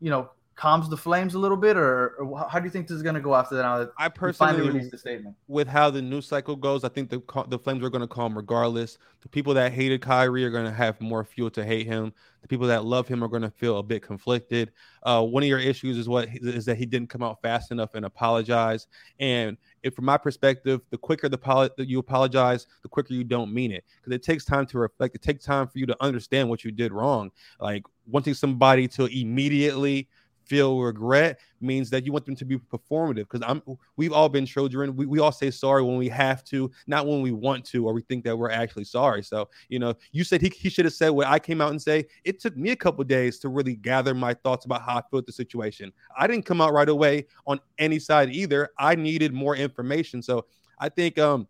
[0.00, 0.30] you know,
[0.62, 3.16] calms the flames a little bit, or, or how do you think this is going
[3.16, 3.62] to go after that?
[3.62, 5.34] Now that I personally finally released the statement.
[5.48, 8.36] With how the news cycle goes, I think the the Flames are going to calm
[8.36, 8.96] regardless.
[9.22, 12.12] The people that hated Kyrie are going to have more fuel to hate him.
[12.42, 14.70] The people that love him are going to feel a bit conflicted.
[15.02, 17.96] Uh, one of your issues is what is that he didn't come out fast enough
[17.96, 18.86] and apologize.
[19.18, 23.52] And if, from my perspective, the quicker the poli- you apologize, the quicker you don't
[23.52, 25.16] mean it because it takes time to reflect.
[25.16, 27.32] It takes time for you to understand what you did wrong.
[27.58, 30.08] Like wanting somebody to immediately
[30.44, 33.62] feel regret means that you want them to be performative because i'm
[33.96, 34.96] we've all been children.
[34.96, 37.92] We, we all say sorry when we have to not when we want to or
[37.92, 39.22] we think that we're actually sorry.
[39.22, 41.80] So you know you said he, he should have said what i came out and
[41.80, 42.06] say.
[42.24, 45.26] It took me a couple days to really gather my thoughts about how i felt
[45.26, 45.92] the situation.
[46.18, 48.70] I didn't come out right away on any side either.
[48.78, 50.22] I needed more information.
[50.22, 50.46] So
[50.78, 51.46] i think um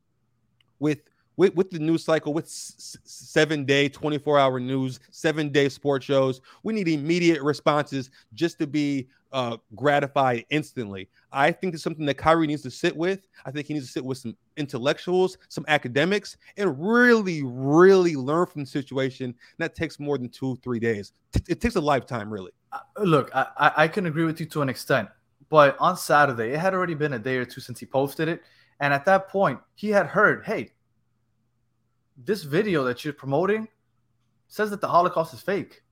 [0.78, 0.98] with
[1.36, 6.04] with, with the news cycle, with s- seven day, 24 hour news, seven day sports
[6.04, 11.08] shows, we need immediate responses just to be uh, gratified instantly.
[11.32, 13.26] I think it's something that Kyrie needs to sit with.
[13.46, 18.46] I think he needs to sit with some intellectuals, some academics, and really, really learn
[18.46, 19.26] from the situation.
[19.26, 21.12] And that takes more than two, three days.
[21.48, 22.52] It takes a lifetime, really.
[22.72, 25.08] Uh, look, I, I can agree with you to an extent,
[25.48, 28.42] but on Saturday, it had already been a day or two since he posted it.
[28.80, 30.71] And at that point, he had heard, hey,
[32.16, 33.68] this video that you're promoting
[34.48, 35.82] says that the Holocaust is fake.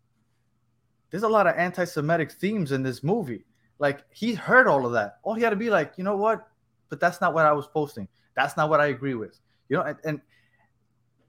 [1.11, 3.45] There's a lot of anti-Semitic themes in this movie.
[3.79, 5.19] Like he heard all of that.
[5.23, 6.47] All he had to be like, you know what?
[6.89, 8.07] But that's not what I was posting.
[8.37, 9.41] That's not what I agree with.
[9.69, 10.21] You know, and, and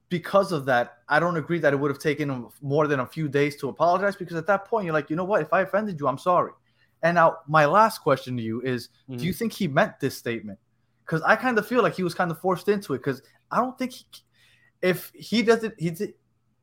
[0.09, 3.05] because of that, I don't agree that it would have taken him more than a
[3.05, 4.15] few days to apologize.
[4.15, 5.41] Because at that point, you're like, you know what?
[5.41, 6.51] If I offended you, I'm sorry.
[7.01, 9.17] And now my last question to you is: mm-hmm.
[9.17, 10.59] Do you think he meant this statement?
[11.05, 12.97] Because I kind of feel like he was kind of forced into it.
[12.97, 14.05] Because I don't think he
[14.81, 16.13] if he doesn't, he did,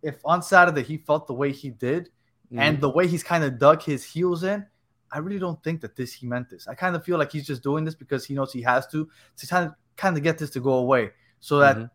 [0.02, 2.10] if on Saturday he felt the way he did,
[2.52, 2.58] mm.
[2.58, 4.66] and the way he's kind of dug his heels in,
[5.10, 6.68] I really don't think that this he meant this.
[6.68, 9.08] I kind of feel like he's just doing this because he knows he has to
[9.36, 11.86] to kind of kind of get this to go away, so that mm-hmm.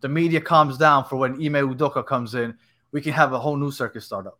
[0.00, 2.56] the media calms down for when Ime Udoka comes in.
[2.92, 4.38] We can have a whole new circus start up.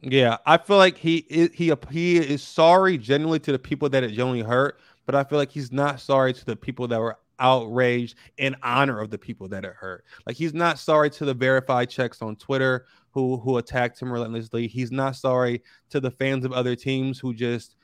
[0.00, 4.08] Yeah, I feel like he he he is sorry genuinely to the people that it
[4.08, 8.16] genuinely hurt, but I feel like he's not sorry to the people that were outraged
[8.38, 10.04] in honor of the people that it hurt.
[10.26, 14.66] Like he's not sorry to the verified checks on Twitter who who attacked him relentlessly.
[14.66, 17.76] He's not sorry to the fans of other teams who just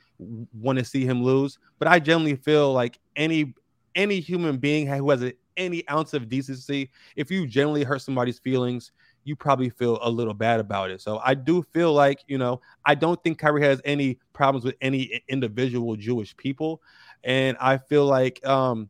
[0.53, 1.59] want to see him lose.
[1.79, 3.53] But I generally feel like any
[3.95, 8.39] any human being who has a, any ounce of decency, if you generally hurt somebody's
[8.39, 8.91] feelings,
[9.23, 11.01] you probably feel a little bad about it.
[11.01, 14.75] So I do feel like, you know, I don't think Kyrie has any problems with
[14.81, 16.81] any individual Jewish people.
[17.23, 18.89] And I feel like um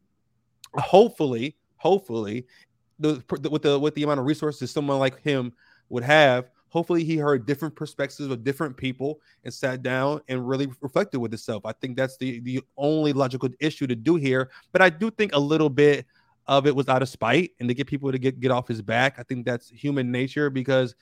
[0.78, 2.46] hopefully, hopefully,
[3.00, 5.54] the, with the with the amount of resources someone like him
[5.90, 10.68] would have, hopefully he heard different perspectives of different people and sat down and really
[10.82, 11.66] reflected with himself.
[11.66, 14.50] I think that's the the only logical issue to do here.
[14.72, 16.06] But I do think a little bit
[16.48, 18.82] of it was out of spite and to get people to get get off his
[18.82, 19.16] back.
[19.20, 20.96] I think that's human nature because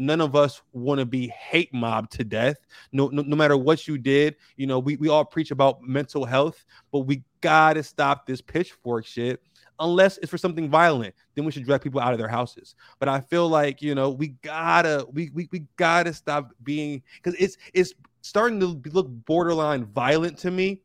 [0.00, 2.56] none of us want to be hate mobbed to death.
[2.90, 6.24] No, no, no matter what you did, you know, we, we all preach about mental
[6.24, 9.42] health, but we gotta stop this pitchfork shit.
[9.78, 12.74] Unless it's for something violent, then we should drag people out of their houses.
[12.98, 17.38] But I feel like you know we gotta we we, we gotta stop being because
[17.38, 20.82] it's it's starting to look borderline violent to me,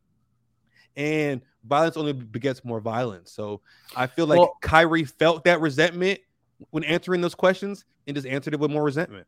[0.95, 3.31] and violence only begets more violence.
[3.31, 3.61] So
[3.97, 6.19] I feel like well, Kyrie felt that resentment
[6.71, 9.27] when answering those questions and just answered it with more resentment.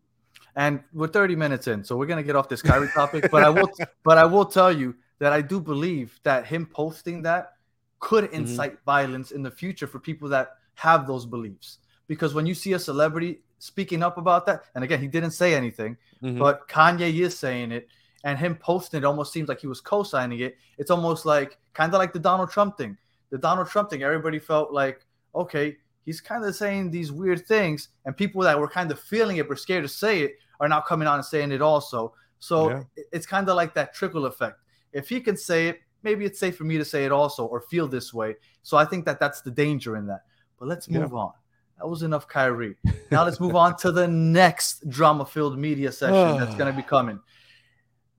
[0.55, 3.29] And we're 30 minutes in, so we're gonna get off this Kyrie topic.
[3.31, 3.69] but I will,
[4.03, 7.53] but I will tell you that I do believe that him posting that
[7.99, 8.35] could mm-hmm.
[8.35, 8.85] incite mm-hmm.
[8.85, 11.79] violence in the future for people that have those beliefs.
[12.07, 15.53] Because when you see a celebrity speaking up about that, and again, he didn't say
[15.53, 16.39] anything, mm-hmm.
[16.39, 17.87] but Kanye is saying it,
[18.23, 20.57] and him posting it almost seems like he was co-signing it.
[20.77, 22.97] It's almost like kind of like the Donald Trump thing.
[23.29, 27.89] The Donald Trump thing, everybody felt like, okay, he's kind of saying these weird things,
[28.05, 30.79] and people that were kind of feeling it but scared to say it are now
[30.79, 32.13] coming on and saying it also.
[32.39, 32.83] So yeah.
[33.11, 34.61] it's kind of like that trickle effect.
[34.93, 37.59] If he can say it, maybe it's safe for me to say it also or
[37.59, 38.35] feel this way.
[38.63, 40.21] So I think that that's the danger in that.
[40.57, 41.17] But let's move yeah.
[41.17, 41.33] on.
[41.77, 42.77] That was enough Kyrie.
[43.11, 47.19] Now let's move on to the next drama-filled media session that's going to be coming.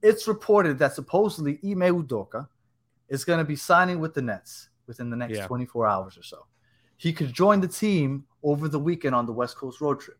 [0.03, 2.47] It's reported that supposedly Ime Udoka
[3.09, 5.47] is going to be signing with the Nets within the next yeah.
[5.47, 6.45] 24 hours or so
[6.99, 10.19] he could join the team over the weekend on the West Coast road trip.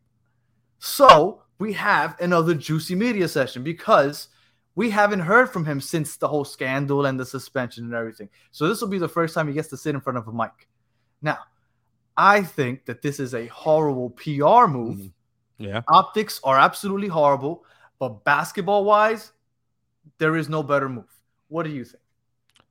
[0.80, 4.30] So we have another juicy media session because
[4.80, 8.30] We haven't heard from him since the whole scandal and the suspension and everything.
[8.52, 10.32] So this will be the first time he gets to sit in front of a
[10.32, 10.70] mic.
[11.22, 11.40] Now,
[12.16, 15.00] I think that this is a horrible PR move.
[15.00, 15.08] Mm-hmm.
[15.66, 15.82] Yeah.
[15.90, 17.66] Optics are absolutely horrible,
[18.00, 19.34] but basketball wise,
[20.18, 21.12] there is no better move.
[21.50, 22.02] What do you think?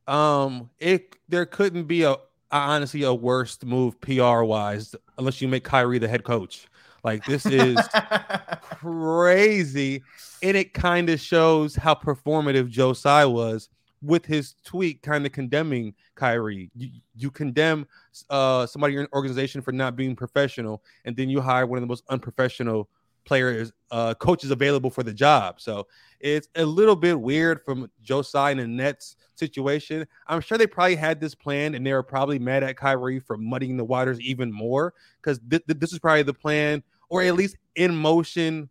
[0.07, 2.17] Um, it there couldn't be a
[2.51, 6.67] honestly a worst move PR wise unless you make Kyrie the head coach.
[7.05, 7.79] Like this is
[8.63, 10.03] crazy,
[10.43, 13.69] and it kind of shows how performative Joe Tsai was
[14.03, 16.71] with his tweet, kind of condemning Kyrie.
[16.75, 17.87] You, you condemn
[18.31, 21.83] uh, somebody in your organization for not being professional, and then you hire one of
[21.83, 22.89] the most unprofessional
[23.29, 25.61] players, uh, coaches available for the job.
[25.61, 25.87] So
[26.19, 30.07] it's a little bit weird from Joe Tsai and Nets situation.
[30.27, 33.37] I'm sure they probably had this plan and they were probably mad at Kyrie for
[33.37, 37.35] muddying the waters even more because th- th- this is probably the plan or at
[37.35, 38.71] least in motion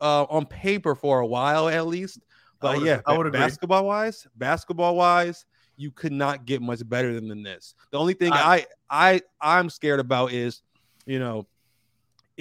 [0.00, 2.18] uh, on paper for a while at least.
[2.60, 7.42] But yeah, I would basketball wise, basketball wise, you could not get much better than
[7.42, 7.74] this.
[7.90, 10.62] The only thing I, I I I'm scared about is,
[11.06, 11.46] you know,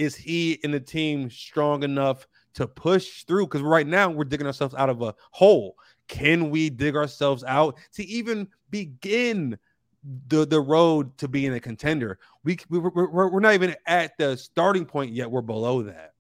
[0.02, 3.46] is he in the team strong enough to push through?
[3.46, 5.76] Because right now we're digging ourselves out of a hole.
[6.08, 9.60] Can we dig ourselves out to even begin
[10.28, 12.18] the the road to being a contender?
[12.44, 15.30] We, we we're, we're not even at the starting point yet.
[15.30, 16.14] We're below that.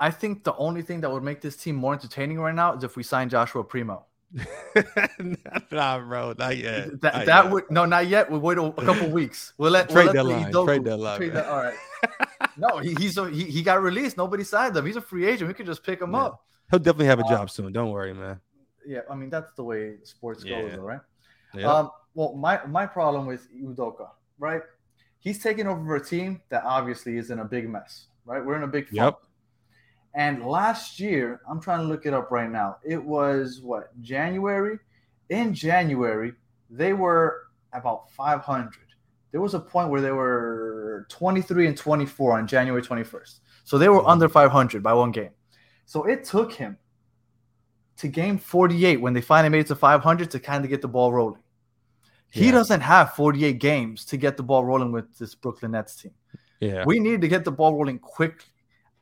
[0.00, 2.82] I think the only thing that would make this team more entertaining right now is
[2.82, 4.06] if we sign Joshua Primo.
[5.70, 7.00] nah, bro, not yet.
[7.00, 7.50] That, not that yet.
[7.52, 8.30] would no, not yet.
[8.30, 9.52] We'll wait a, a couple weeks.
[9.58, 10.64] We'll let trade we'll let deadline.
[10.66, 11.16] Trade deadline.
[11.18, 11.74] Trade that, all right.
[12.56, 14.16] no, he, he's a, he, he got released.
[14.16, 14.86] Nobody signed him.
[14.86, 15.48] He's a free agent.
[15.48, 16.22] We could just pick him Yeah.
[16.24, 16.44] up.
[16.70, 17.72] He'll definitely have a Uh, job soon.
[17.72, 18.40] Don't worry, man.
[18.86, 20.62] Yeah, I mean that's the way sports Yeah.
[20.62, 21.00] goes, though, right?
[21.54, 21.72] Yeah.
[21.72, 24.62] Um, well, my my problem with Udoka, right?
[25.18, 28.44] He's taking over a team that obviously is in a big mess, right?
[28.44, 29.16] We're in a big funk.
[30.14, 32.78] And last year, I'm trying to look it up right now.
[32.84, 34.78] It was what January.
[35.28, 36.32] In January,
[36.68, 38.72] they were about 500.
[39.30, 43.40] There was a point where they were 23 and 24 on January 21st.
[43.62, 44.08] So they were Mhm.
[44.08, 45.30] under 500 by one game.
[45.86, 46.76] So it took him
[47.98, 50.88] to game 48 when they finally made it to 500 to kind of get the
[50.88, 51.42] ball rolling.
[52.30, 52.52] He Yeah.
[52.52, 56.14] doesn't have 48 games to get the ball rolling with this Brooklyn Nets team.
[56.60, 56.84] Yeah.
[56.84, 58.49] We need to get the ball rolling quickly.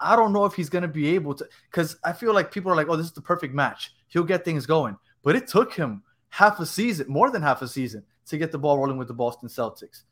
[0.01, 2.71] I don't know if he's going to be able to, because I feel like people
[2.71, 3.93] are like, oh, this is the perfect match.
[4.09, 4.97] He'll get things going.
[5.23, 8.59] But it took him half a season, more than half a season, to get the
[8.59, 10.03] ball rolling with the Boston Celtics.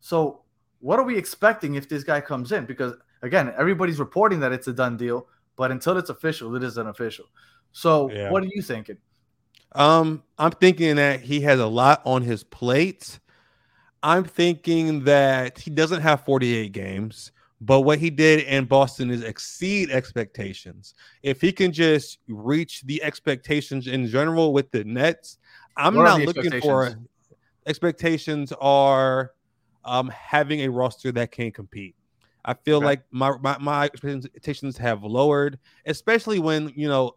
[0.00, 0.42] So,
[0.80, 2.64] what are we expecting if this guy comes in?
[2.66, 6.86] Because, again, everybody's reporting that it's a done deal, but until it's official, it isn't
[6.86, 7.26] official.
[7.72, 8.30] So, Yeah.
[8.30, 8.98] what are you thinking?
[9.72, 13.18] Um, I'm thinking that he has a lot on his plate.
[14.02, 19.22] I'm thinking that he doesn't have 48 games, but what he did in Boston is
[19.22, 20.94] exceed expectations.
[21.22, 25.38] If he can just reach the expectations in general with the Nets,
[25.76, 26.98] I'm What not looking for
[27.66, 29.32] expectations are
[29.84, 31.94] um having a roster that can compete.
[32.44, 37.16] I feel like my, my my expectations have lowered, especially when you know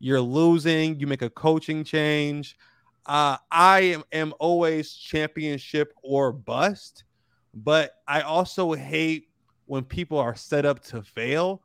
[0.00, 2.56] you're losing, you make a coaching change.
[3.06, 7.04] Uh, I am, am always championship or bust,
[7.54, 9.29] but I also hate
[9.70, 11.62] when people are set up to fail.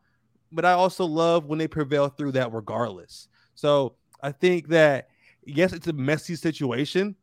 [0.52, 3.30] But I also love when they prevail through that regardless.
[3.56, 5.08] So I think that
[5.44, 7.16] yes, it's a messy situation,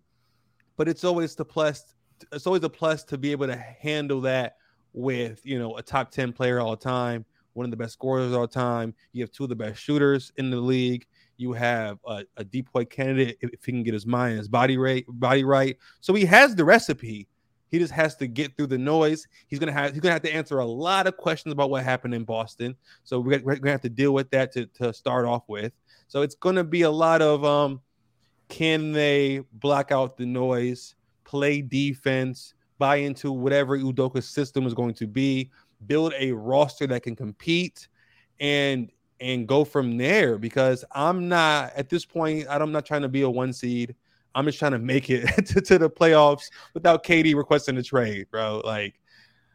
[0.76, 1.94] but it's always the plus.
[2.32, 4.56] It's always a plus to be able to handle that
[4.92, 8.46] with you know a top 10 player all time one of the best scorers all
[8.46, 11.06] time you have two of the best shooters in the league
[11.38, 14.38] you have a, a deep point candidate if, if he can get his mind and
[14.38, 17.26] his body right body right so he has the recipe
[17.72, 20.32] he just has to get through the noise he's gonna have he's gonna have to
[20.32, 23.80] answer a lot of questions about what happened in boston so we're, we're gonna have
[23.80, 25.72] to deal with that to, to start off with
[26.06, 27.80] so it's gonna be a lot of um
[28.48, 30.94] can they block out the noise
[31.24, 35.52] play defense buy into whatever Udoka's system is going to be,
[35.86, 37.86] build a roster that can compete,
[38.40, 40.36] and and go from there.
[40.36, 42.46] Because I'm not at this point.
[42.50, 43.94] I'm not trying to be a one seed.
[44.34, 48.26] I'm just trying to make it to, to the playoffs without KD requesting a trade,
[48.30, 48.62] bro.
[48.64, 48.94] Like,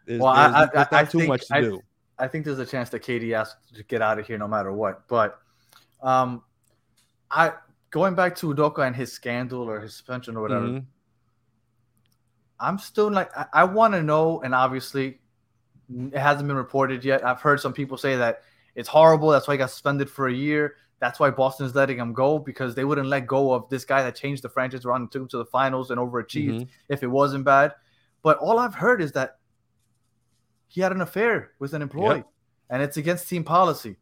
[0.06, 1.82] there's, Well, I- there's- I- there's I too think- much to I- do.
[2.20, 4.72] I think there's a chance that KD asks to get out of here no matter
[4.72, 5.08] what.
[5.08, 5.40] But
[6.02, 6.42] um,
[7.30, 7.54] I
[7.92, 10.66] going back to Udoka and his scandal or his suspension or whatever.
[10.68, 10.86] Mhm.
[12.60, 15.20] I'm still like I, I want to know, and obviously
[16.12, 17.24] it hasn't been reported yet.
[17.24, 18.42] I've heard some people say that
[18.74, 19.30] it's horrible.
[19.30, 20.76] That's why he got suspended for a year.
[21.00, 24.16] That's why Boston's letting him go because they wouldn't let go of this guy that
[24.16, 26.68] changed the franchise around and took him to the finals and overachieved Mhm.
[26.90, 27.76] if it wasn't bad.
[28.24, 29.38] But all I've heard is that
[30.68, 32.30] he had an affair with an employee, Yep.
[32.72, 33.98] and it's against team policy.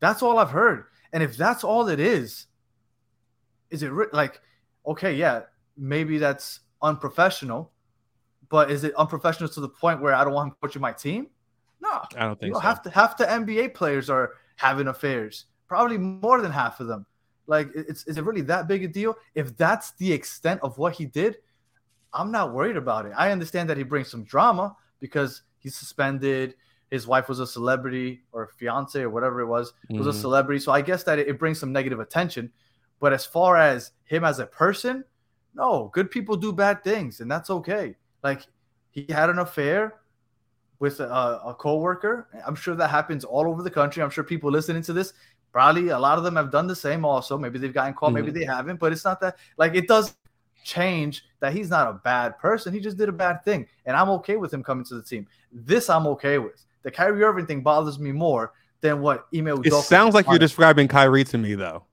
[0.00, 0.86] That's all I've heard.
[1.12, 2.46] And if that's all it is,
[3.68, 4.40] is it re- like,
[4.86, 5.42] okay, yeah,
[5.76, 7.70] maybe that's unprofessional,
[8.48, 11.28] but is it unprofessional to the point where I don't want him coaching my team?
[11.80, 12.60] No, I don't think you know, so.
[12.60, 15.46] half the half the NBA players are having affairs.
[15.70, 17.06] Probably more than half of them.
[17.46, 19.16] Like, it's is it really that big a deal?
[19.36, 21.36] If that's the extent of what he did,
[22.12, 23.12] I'm not worried about it.
[23.16, 26.56] I understand that he brings some drama because he's suspended.
[26.90, 30.20] His wife was a celebrity or fiance or whatever it was, was a Mhm.
[30.20, 30.58] celebrity.
[30.58, 32.50] So I guess that it, it brings some negative attention.
[32.98, 35.04] But as far as him as a person,
[35.54, 37.96] no, good people do bad things, and that's okay.
[38.24, 38.44] Like
[38.90, 40.00] he had an affair
[40.80, 42.28] with a, a coworker.
[42.46, 44.02] I'm sure that happens all over the country.
[44.02, 45.12] I'm sure people listening to this,
[45.52, 47.38] probably a lot of them have done the same also.
[47.38, 48.38] Maybe they've gotten caught, maybe mm-hmm.
[48.38, 50.14] they haven't, but it's not that like it does
[50.64, 52.72] change that he's not a bad person.
[52.72, 53.66] He just did a bad thing.
[53.86, 55.26] And I'm okay with him coming to the team.
[55.52, 56.64] This I'm okay with.
[56.82, 60.88] The Kyrie Irving thing bothers me more than what email It sounds like you're describing
[60.88, 61.84] Kyrie to me, though.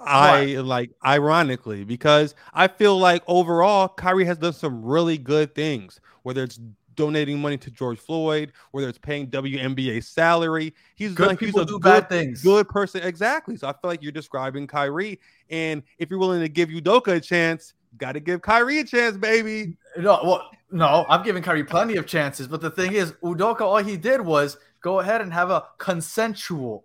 [0.00, 6.00] I like ironically because I feel like overall Kyrie has done some really good things,
[6.24, 6.58] whether it's
[6.94, 10.74] donating money to George Floyd, whether it's paying WNBA salary.
[10.94, 12.42] He's Good like he's people a do good, bad things.
[12.42, 13.02] good person.
[13.02, 13.56] Exactly.
[13.56, 15.20] So I feel like you're describing Kyrie.
[15.50, 19.16] And if you're willing to give Udoka a chance, got to give Kyrie a chance,
[19.16, 19.76] baby.
[19.98, 22.48] No, well, no, I'm giving Kyrie plenty of chances.
[22.48, 26.84] But the thing is, Udoka, all he did was go ahead and have a consensual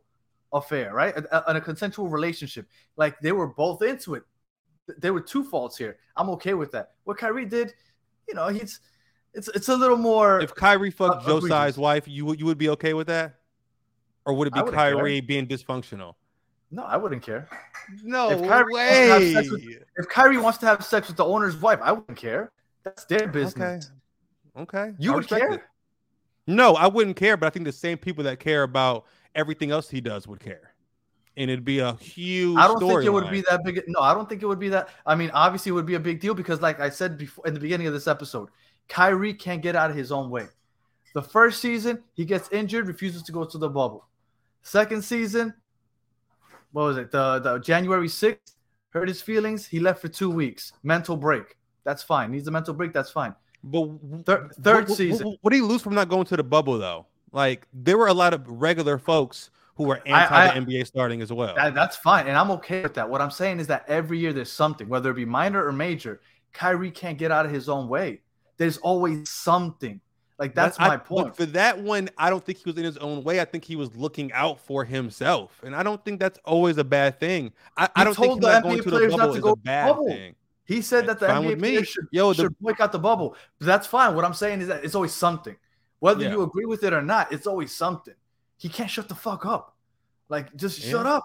[0.53, 1.15] affair, right?
[1.17, 2.67] A, a- a consensual relationship.
[2.95, 4.23] Like they were both into it.
[4.97, 5.97] There were two faults here.
[6.15, 6.91] I'm okay with that.
[7.03, 7.73] What Kyrie did,
[8.27, 8.79] you know, he's
[9.33, 10.39] it's it's a little more.
[10.39, 13.35] If Kyrie fucked Uh, Joe wife, you would you would be okay with that?
[14.25, 14.93] Or would it be wouldn't care.
[14.93, 16.15] Kyrie being dysfunctional?
[16.69, 17.47] no, I wouldn't care.
[18.03, 19.77] No If Kyrie wants to have sex with- way.
[19.95, 22.51] If Kyrie wants to have sex with the owner's wife, I wouldn't care.
[22.83, 23.91] That's their business.
[24.57, 24.93] Okay.
[24.99, 25.53] You I would care?
[25.53, 25.61] it.
[26.47, 29.05] No, I wouldn't care, but I think the same people that care about
[29.35, 30.73] everything else he does would care.
[31.35, 33.83] And it'd be a huge I don't think it would be that big.
[33.87, 34.89] No, I don't think it would be that.
[35.05, 37.53] I mean, obviously, it would be a big deal because, like I said before in
[37.53, 38.49] the beginning of this episode,
[38.87, 40.47] Kyrie can't get out of his own way.
[41.13, 44.05] The first season, he gets injured, refuses to go to the bubble.
[44.61, 45.53] Second season,
[46.71, 47.11] what was it?
[47.11, 48.55] The the January sixth
[48.89, 49.65] hurt his feelings.
[49.65, 50.73] He left for two weeks.
[50.83, 51.57] Mental break.
[51.83, 52.31] That's fine.
[52.31, 52.93] Needs a mental break.
[52.93, 53.33] That's fine.
[53.63, 53.89] But
[54.25, 55.27] Third- third what- season.
[55.27, 57.05] What, what do you lose from not going to the bubble though?
[57.31, 61.21] Like there were a lot of regular folks who were anti I- the NBA starting
[61.21, 61.55] as well.
[61.55, 63.09] That, that's fine, and I'm okay with that.
[63.09, 66.21] What I'm saying is that every year there's something, whether it be minor or major.
[66.53, 68.21] Kyrie can't get out of his own way.
[68.57, 70.01] There's always something.
[70.39, 71.35] Like that's I- my point.
[71.35, 73.39] For that one, I don't think he was in his own way.
[73.41, 76.83] I think he was looking out for himself, and I don't think that's always a
[76.83, 77.53] bad thing.
[77.75, 79.89] I, I don't told him the NBA to the players not to go to bad
[79.89, 80.07] bubble.
[80.09, 80.35] thing.
[80.65, 83.35] He said that the NBA players should, Yo, the- should boycott the bubble.
[83.57, 84.15] But that's fine.
[84.15, 85.55] What I'm saying is that it's always something.
[85.99, 86.31] Whether Yeah.
[86.31, 88.13] you agree with it or not, it's always something.
[88.57, 89.75] He can't shut the fuck up.
[90.29, 90.91] Like, just Yeah.
[90.91, 91.23] shut up.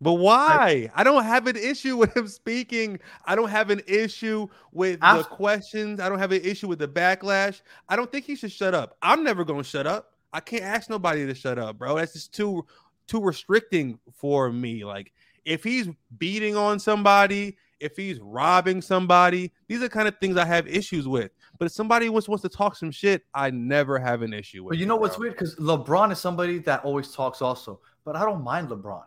[0.00, 0.90] But why?
[0.94, 2.98] I don't have an issue with him speaking.
[3.24, 6.00] I don't have an issue with the questions.
[6.00, 7.62] I don't have an issue with the backlash.
[7.88, 8.96] I don't think he should shut up.
[9.00, 10.12] I'm never going to shut up.
[10.32, 11.96] I can't ask nobody to shut up, bro.
[11.96, 12.66] That's just too
[13.06, 14.84] too restricting for me.
[14.84, 15.12] Like
[15.44, 15.88] if he's
[16.18, 21.08] beating on somebody, if he's robbing somebody, these are kind of things I have issues
[21.08, 21.30] with.
[21.58, 24.72] But if somebody wants wants to talk some shit, I never have an issue with.
[24.72, 25.32] But you know what's weird?
[25.32, 27.80] Because LeBron is somebody that always talks also.
[28.04, 29.04] But I don't mind LeBron.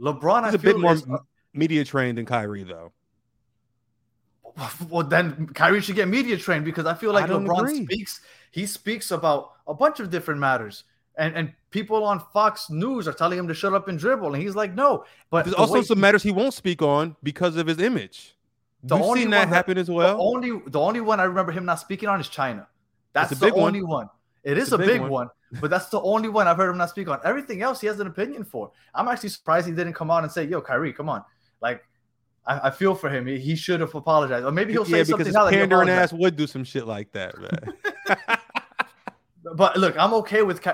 [0.00, 1.18] LeBron, He's I a bit feel more is- uh,
[1.52, 2.92] media trained than Kyrie, though.
[4.88, 7.84] well then Kyrie should get media trained because I feel like don't LeBron agree.
[7.84, 8.20] speaks
[8.52, 10.84] he speaks about a bunch of different matters
[11.16, 14.40] and and people on Fox News are telling him to shut up and dribble and
[14.42, 17.56] he's like no but There's the also some he- matters he won't speak on because
[17.56, 18.36] of his image.
[18.84, 20.20] The We've only seen that one that- happen as the well.
[20.20, 22.68] only the only one I remember him not speaking on is China
[23.12, 23.64] that's the big one.
[23.68, 24.08] only one.
[24.44, 25.10] It is It's a big big one.
[25.10, 25.28] one,
[25.60, 27.20] but that's the only one I've heard him not speak on.
[27.24, 28.70] Everything else he has an opinion for.
[28.94, 31.24] I'm actually surprised he didn't come out and say, "Yo, Kyrie, come on."
[31.60, 31.84] Like,
[32.46, 33.26] I, I feel for him.
[33.26, 35.88] He, he should have apologized, or maybe he'll say yeah, something because that he pandering
[35.88, 38.38] ass would do some shit like that, man.
[39.56, 40.70] But look, I'm okay with Ky-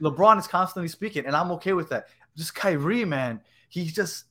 [0.00, 2.06] LeBron is constantly speaking, and I'm okay with that.
[2.36, 4.24] Just Kyrie, man, he's just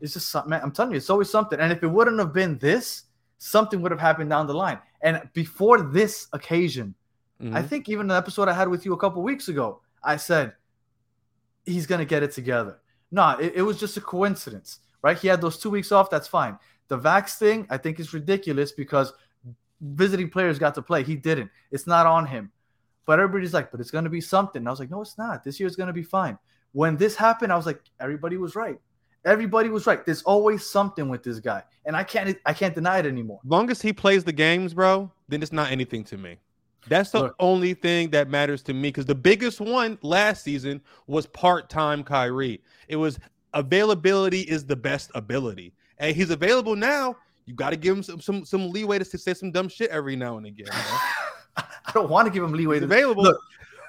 [0.00, 0.50] it's just something.
[0.50, 1.58] Man, I'm telling you, it's always something.
[1.58, 3.04] And if it wouldn't have been this,
[3.38, 4.78] something would have happened down the line.
[5.00, 6.94] And before this occasion,
[7.52, 7.68] I Mhm.
[7.68, 10.54] think even the episode I had with you a couple weeks ago, I said
[11.66, 12.78] he's gonna get it together.
[13.10, 15.16] No, it, it was just a coincidence, right?
[15.18, 16.10] He had those two weeks off.
[16.10, 16.58] That's fine.
[16.88, 19.12] The Vax thing, I think, is ridiculous because
[19.80, 21.02] visiting players got to play.
[21.02, 21.50] He didn't.
[21.70, 22.50] It's not on him.
[23.06, 24.60] But everybody's like, but it's gonna be something.
[24.60, 25.44] And I was like, no, it's not.
[25.44, 26.38] This year's gonna be fine.
[26.72, 28.80] When this happened, I was like, everybody was right.
[29.24, 30.04] Everybody was right.
[30.04, 33.40] There's always something with this guy, and I can't I can't deny it anymore.
[33.44, 36.38] long as he plays the games, bro, then it's not anything to me.
[36.88, 37.36] That's the Look.
[37.40, 42.04] only thing that matters to me because the biggest one last season was part time
[42.04, 42.60] Kyrie.
[42.88, 43.18] It was
[43.54, 47.16] availability is the best ability, and he's available now.
[47.46, 50.16] You got to give him some some some leeway to say some dumb shit every
[50.16, 50.68] now and again.
[51.56, 52.76] I don't want to give him leeway.
[52.76, 53.22] He's available.
[53.22, 53.38] Look,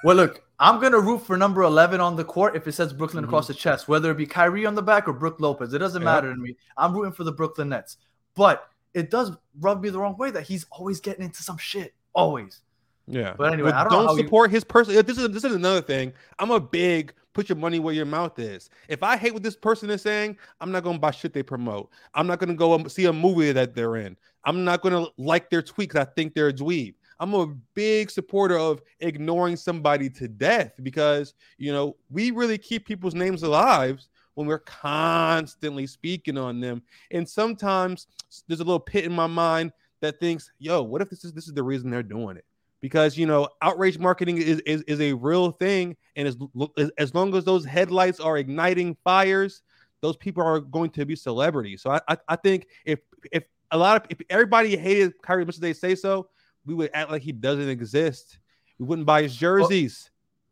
[0.04, 3.24] well, look, I'm gonna root for number 11 on the court if it says Brooklyn
[3.24, 3.28] Mhm.
[3.28, 5.74] across the chest, whether it be Kyrie on the back or Brook Lopez.
[5.74, 6.56] It doesn't matter to me.
[6.78, 7.98] I'm rooting for the Brooklyn Nets,
[8.36, 11.94] but it does rub me the wrong way that he's always getting into some shit.
[12.14, 12.62] Always.
[13.08, 13.36] Yeah.
[13.38, 14.98] But anyway, I don't know how you- support his person.
[14.98, 16.14] Uh, this is this is another thing.
[16.40, 18.70] I'm a big put your money where your mouth is.
[18.88, 21.90] If I hate what this person is saying, I'm not gonna buy shit they promote.
[22.14, 24.18] I'm not gonna go and see a movie that they're in.
[24.46, 25.96] I'm not gonna like their tweets.
[25.96, 26.96] I think they're a dweeb.
[27.20, 32.86] I'm a big supporter of ignoring somebody to death because you know we really keep
[32.86, 34.02] people's names alive
[34.34, 36.82] when we're constantly speaking on them.
[37.12, 38.08] And sometimes
[38.48, 41.48] there's a little pit in my mind that thinks, yo, what if this is this
[41.48, 42.46] is the reason they're doing it?
[42.86, 46.38] Because you know, outrage marketing is is, is a real thing, and as
[47.00, 49.64] as- long as those headlights are igniting fires,
[50.02, 51.82] those people are going to be celebrities.
[51.82, 53.00] So I I, I think if
[53.32, 56.30] if a lot of if everybody hated Kyrie as much as they say so,
[56.68, 58.38] we would act like he doesn't exist.
[58.78, 60.12] We wouldn't buy his jerseys.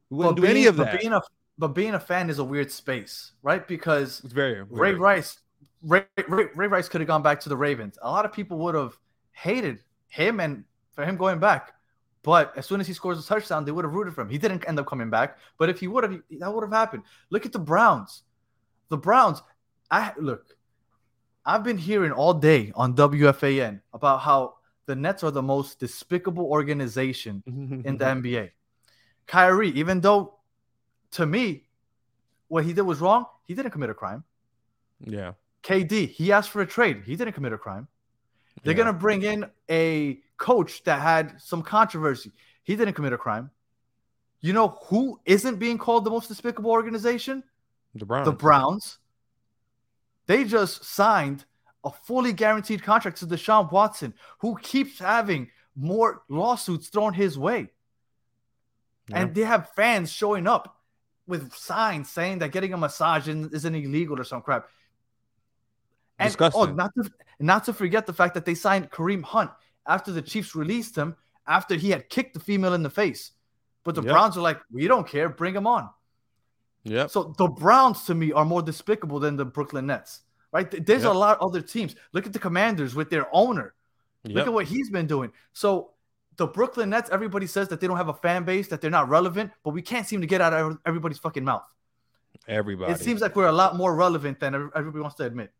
[0.10, 1.00] we wouldn't do any being- of but.
[1.00, 1.22] Being a
[1.60, 3.68] but being a fan is a weird space, right?
[3.68, 4.96] Because it's very Ray.
[4.96, 5.38] Rice,
[5.84, 8.00] Ray, Ray, Ray Rice could have gone back to the Ravens.
[8.02, 8.98] A lot of people would have
[9.34, 10.64] hated him and
[10.94, 11.74] for him going back.
[12.24, 14.30] But as soon as he scores a touchdown, they would have rooted for him.
[14.30, 15.38] He didn't end up coming back.
[15.58, 17.04] But if he would have, that would have happened.
[17.30, 18.24] Look at the Browns.
[18.90, 19.42] The Browns.
[19.92, 20.46] I look.
[21.46, 24.56] I've been hearing all day on WFAN about how
[24.86, 27.44] the Nets are the most despicable organization
[27.86, 28.52] in the NBA.
[29.28, 30.36] Kyrie, even though
[31.12, 31.66] to me,
[32.48, 34.24] what he did was wrong, he didn't commit a crime.
[35.06, 35.34] yeah.
[35.64, 37.04] KD, he asked for a trade.
[37.06, 37.88] He didn't commit a crime.
[38.64, 38.80] They're Yeah.
[38.84, 42.32] gonna bring in a coach that had some controversy.
[42.64, 43.52] He didn't commit a crime.
[44.42, 47.44] You know who isn't being called the most despicable organization?
[47.96, 48.26] the Browns.
[48.26, 48.98] The Browns.
[50.26, 51.46] They just signed
[51.84, 57.70] a fully guaranteed contract to Deshaun Watson, who keeps having more lawsuits thrown his way.
[59.10, 59.20] Yeah.
[59.20, 60.78] And they have fans showing up
[61.28, 64.68] with signs saying that getting a massage isn't illegal or some crap.
[66.20, 66.76] And oh, Disgusting.
[66.76, 69.52] not to not to forget the fact that they signed Kareem Hunt
[69.88, 71.16] after the Chiefs released him
[71.48, 73.32] after he had kicked the female in the face.
[73.84, 74.12] But the Yep.
[74.12, 75.90] Browns are like, we don't care, bring him on.
[76.84, 77.08] Yeah.
[77.08, 80.22] So the Browns to me are more despicable than the Brooklyn Nets.
[80.52, 80.70] Right?
[80.86, 81.12] There's Yep.
[81.12, 81.96] a lot of other teams.
[82.12, 83.74] Look at the Commanders with their owner.
[84.24, 85.34] Look at what he's been doing.
[85.52, 85.92] So
[86.38, 89.10] the Brooklyn Nets, everybody says that they don't have a fan base, that they're not
[89.10, 91.66] relevant, but we can't seem to get out of everybody's fucking mouth.
[92.48, 92.94] Everybody.
[92.94, 95.52] It seems like we're a lot more relevant than everybody wants to admit.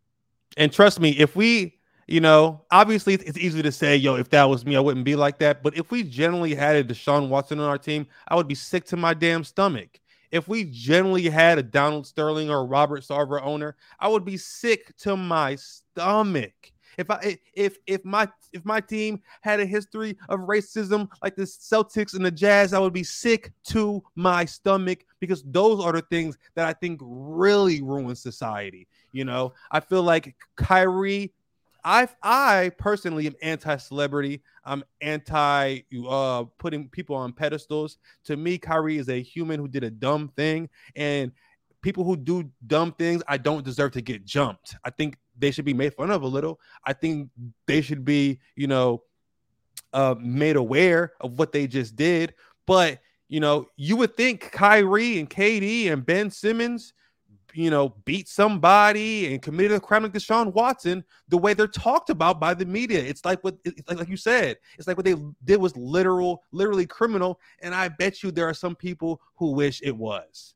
[0.56, 1.78] And trust me, if we,
[2.08, 5.16] you know, obviously it's easy to say, yo, if that was me, I wouldn't be
[5.16, 5.64] like that.
[5.64, 8.86] But if we generally had a Deshaun Watson on our team, I would be sick
[8.86, 10.00] to my damn stomach.
[10.32, 14.96] If we generally had a Donald Sterling or Robert Sarver owner, I would be sick
[14.98, 16.54] to my stomach.
[16.98, 21.44] If I if if my if my team had a history of racism like the
[21.44, 26.02] Celtics and the Jazz, I would be sick to my stomach because those are the
[26.04, 28.88] things that I think really ruin society.
[29.12, 31.32] You know, I feel like Kyrie.
[31.86, 34.42] I I personally am anti-celebrity.
[34.64, 37.98] I'm anti uh putting people on pedestals.
[38.26, 41.32] To me, Kyrie is a human who did a dumb thing, and
[41.82, 44.76] people who do dumb things, I don't deserve to get jumped.
[44.84, 46.60] I think they should be made fun of a little.
[46.86, 47.30] I think
[47.66, 49.04] they should be, you know,
[49.92, 52.34] uh, made aware of what they just did.
[52.66, 56.94] But you know, you would think Kyrie and KD and Ben Simmons,
[57.54, 62.10] you know, beat somebody and committed a crime like Deshaun Watson the way they're talked
[62.10, 63.00] about by the media.
[63.00, 66.44] It's like what it's like, like you said, it's like what they did was literal,
[66.52, 67.40] literally criminal.
[67.62, 70.56] And I bet you there are some people who wish it was.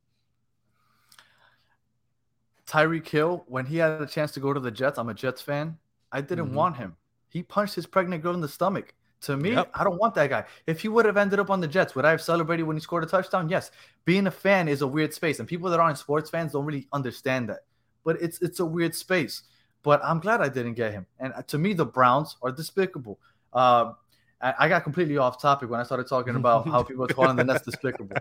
[2.66, 5.42] Tyreek Hill, when he had a chance to go to the Jets, I'm a Jets
[5.42, 5.78] fan.
[6.12, 6.54] I didn't Mhm.
[6.54, 6.98] want him.
[7.30, 8.94] He punched his pregnant girl in the stomach.
[9.22, 9.72] To me, Yep.
[9.74, 10.46] I don't want that guy.
[10.68, 12.82] If he would have ended up on the Jets, would I have celebrated when he
[12.82, 13.50] scored a touchdown?
[13.50, 13.72] Yes.
[14.06, 16.88] Being a fan is a weird space, and people that aren't sports fans don't really
[16.94, 17.62] understand that.
[18.04, 19.44] But it's it's a weird space.
[19.84, 21.06] But I'm glad I didn't get him.
[21.20, 23.20] And uh, to me, the Browns are despicable.
[23.54, 23.94] Uh,
[24.42, 27.36] I, I got completely off topic when I started talking about how people are calling
[27.38, 28.16] the Nets despicable.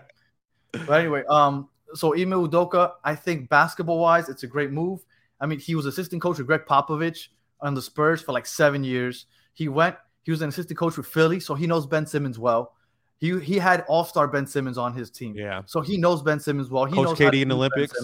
[0.71, 5.05] But anyway, um, so Ime Udoka, I think basketball wise, it's a great move.
[5.39, 7.27] I mean, he was assistant coach with Gregg Popovich
[7.61, 9.25] on the Spurs for like seven years.
[9.53, 9.95] He went,
[10.27, 12.73] he was an assistant coach with Philly, so he knows Ben Simmons well.
[13.17, 15.33] He he had all-star Ben Simmons on his team.
[15.37, 15.61] Yeah.
[15.65, 16.83] So he knows Ben Simmons well.
[16.83, 17.95] He Coach knows KD in the Olympics.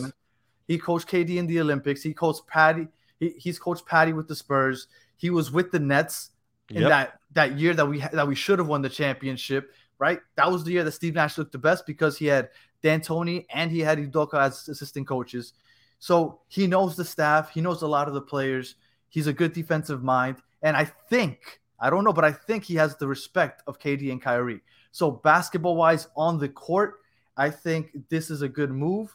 [0.65, 2.01] He coached KD in the Olympics.
[2.01, 2.87] He coached Patty.
[3.19, 4.87] He, he's coached Patty with the Spurs.
[5.17, 6.29] He was with the Nets
[6.69, 6.89] in Yep.
[6.89, 9.73] that that year that we ha- that we should have won the championship.
[9.99, 12.51] Right, that was the year that Steve Nash looked the best because he had
[12.81, 15.51] D'Antoni and he had Udoka as assistant coaches.
[15.99, 18.75] So he knows the staff, he knows a lot of the players.
[19.09, 20.37] He's a good defensive mind.
[20.61, 24.09] And I think, I don't know, but I think he has the respect of KD
[24.09, 24.61] and Kyrie.
[24.93, 27.01] So basketball wise on the court,
[27.35, 29.13] I think this is a good move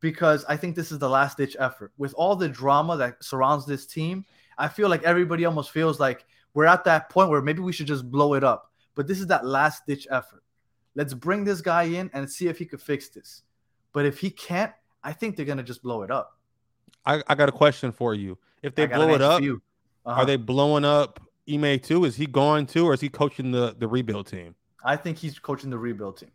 [0.00, 1.92] because I think this is the last ditch effort.
[1.96, 4.24] With all the drama that surrounds this team,
[4.58, 7.86] I feel like everybody almost feels like we're at that point where maybe we should
[7.86, 8.72] just blow it up.
[8.96, 10.42] But this is that last ditch effort.
[10.96, 13.42] Let's bring this guy in and see if he could fix this.
[13.92, 14.72] But if he can't,
[15.04, 16.36] I think they're gonna just blow it up.
[17.06, 18.38] I, I got a question for you.
[18.60, 20.10] If they blow it up, uh-huh.
[20.10, 22.04] are they blowing up Ime too?
[22.04, 24.54] Is he going to, or is he coaching the the rebuild team?
[24.84, 26.30] I think he's coaching the rebuild team.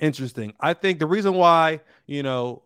[0.00, 0.54] Interesting.
[0.60, 2.62] I think the reason why you know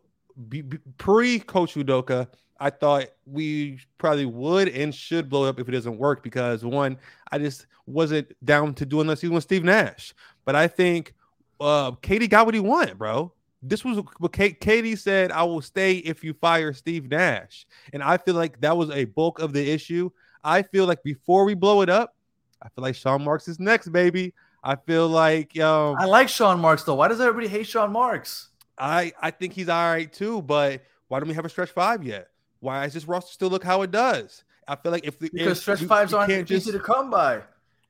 [0.99, 2.29] pre Coach Udoka,
[2.61, 6.65] I thought we probably would and should blow it up if it doesn't work because
[6.65, 6.99] one,
[7.31, 10.15] I just wasn't down to doing this even with Steve Nash.
[10.45, 11.15] But I think
[11.61, 13.33] uh KD got what he wanted, bro.
[13.61, 17.67] This was what KD said, I will stay if you fire Steve Nash.
[17.93, 20.11] And I feel like that was a bulk of the issue.
[20.45, 22.15] I feel like before we blow it up,
[22.63, 24.35] I feel like Sean Marks is next, baby.
[24.63, 26.97] I feel like um, I like Sean Marks though.
[26.97, 28.49] Why does everybody hate Sean Marks?
[28.77, 32.03] I I think he's all right too, but why don't we have a stretch five
[32.03, 32.29] yet?
[32.61, 34.45] Why does this roster still look how it does?
[34.67, 36.73] I feel like if the because if stretch fives aren't easy just...
[36.73, 37.43] to come by.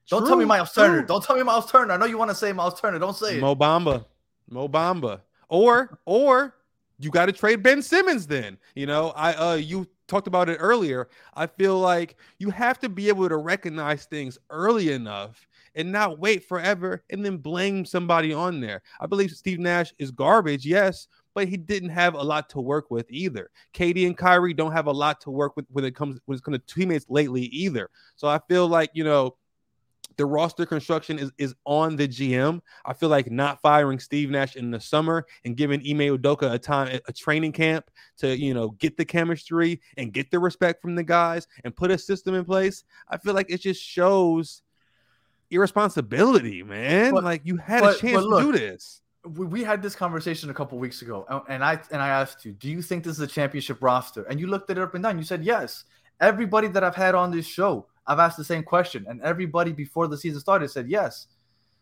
[0.08, 0.98] Don't tell me Miles Turner.
[0.98, 1.06] True.
[1.06, 1.92] Don't tell me Miles Turner.
[1.92, 2.98] I know you want to say Miles Turner.
[2.98, 3.40] Don't say it.
[3.40, 4.06] Mo Bamba.
[4.48, 5.20] Mo Bamba.
[5.48, 6.54] Or or
[6.98, 8.58] you got to trade Ben Simmons then.
[8.74, 11.08] You know, I uh you talked about it earlier.
[11.34, 16.18] I feel like you have to be able to recognize things early enough and not
[16.18, 18.82] wait forever and then blame somebody on there.
[19.00, 22.90] I believe Steve Nash is garbage, yes, but he didn't have a lot to work
[22.90, 23.50] with either.
[23.74, 26.42] KD and Kyrie don't have a lot to work with when it comes when it
[26.42, 27.90] comes to teammates lately either.
[28.16, 29.36] So I feel like you know
[30.18, 32.60] the roster construction is, is on the GM.
[32.84, 36.58] I feel like not firing Steve Nash in the summer and giving Ime Udoka a
[36.58, 37.88] time, a training camp
[38.18, 41.92] to, you know, get the chemistry and get the respect from the guys and put
[41.92, 42.82] a system in place.
[43.08, 44.62] I feel like it just shows
[45.50, 47.14] irresponsibility, man.
[47.14, 49.00] But, like you had but, a chance look, to do this.
[49.24, 52.52] We, we had this conversation a couple weeks ago, and I and I asked you,
[52.52, 54.24] do you think this is a championship roster?
[54.24, 55.16] And you looked at it up and down.
[55.16, 55.84] You said yes.
[56.20, 60.08] Everybody that I've had on this show, I've asked the same question, and everybody before
[60.08, 61.28] the season started said yes.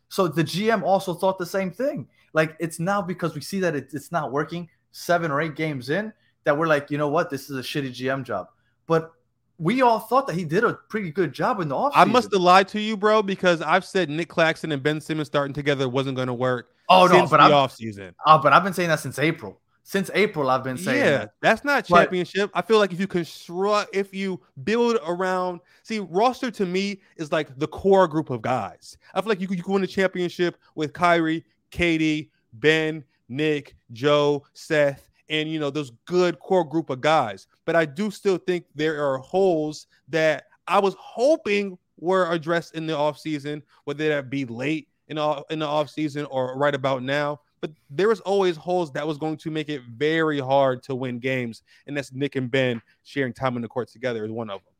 [0.08, 2.08] So the GM also thought the same thing.
[2.32, 5.88] Like it's now because we see that it, it's not working seven or eight games
[5.88, 6.12] in
[6.44, 8.48] that we're like, you know what, this is a shitty GM job.
[8.86, 9.12] But
[9.58, 11.92] we all thought that he did a pretty good job in the offseason.
[11.94, 15.28] I must have lied to you, bro, because I've said Nick Claxton and Ben Simmons
[15.28, 16.68] starting together wasn't going to work.
[16.88, 18.12] Oh no, but the I'm, offseason.
[18.24, 19.60] Uh, but I've been saying that since April.
[19.88, 21.34] Since April, I've been saying yeah, that.
[21.40, 22.50] that's not championship.
[22.52, 27.00] But, I feel like if you construct, if you build around, see, roster to me
[27.16, 28.98] is like the core group of guys.
[29.14, 33.76] I feel like you could, you could win a championship with Kyrie, KD, Ben, Nick,
[33.92, 37.46] Joe, Seth, and you know those good core group of guys.
[37.64, 42.88] But I do still think there are holes that I was hoping were addressed in
[42.88, 47.40] the offseason, whether that be late in the, in the offseason or right about now.
[47.66, 51.18] But there was always holes that was going to make it very hard to win
[51.18, 54.62] games, and that's Nick and Ben sharing time in the court together is one of
[54.62, 54.72] them.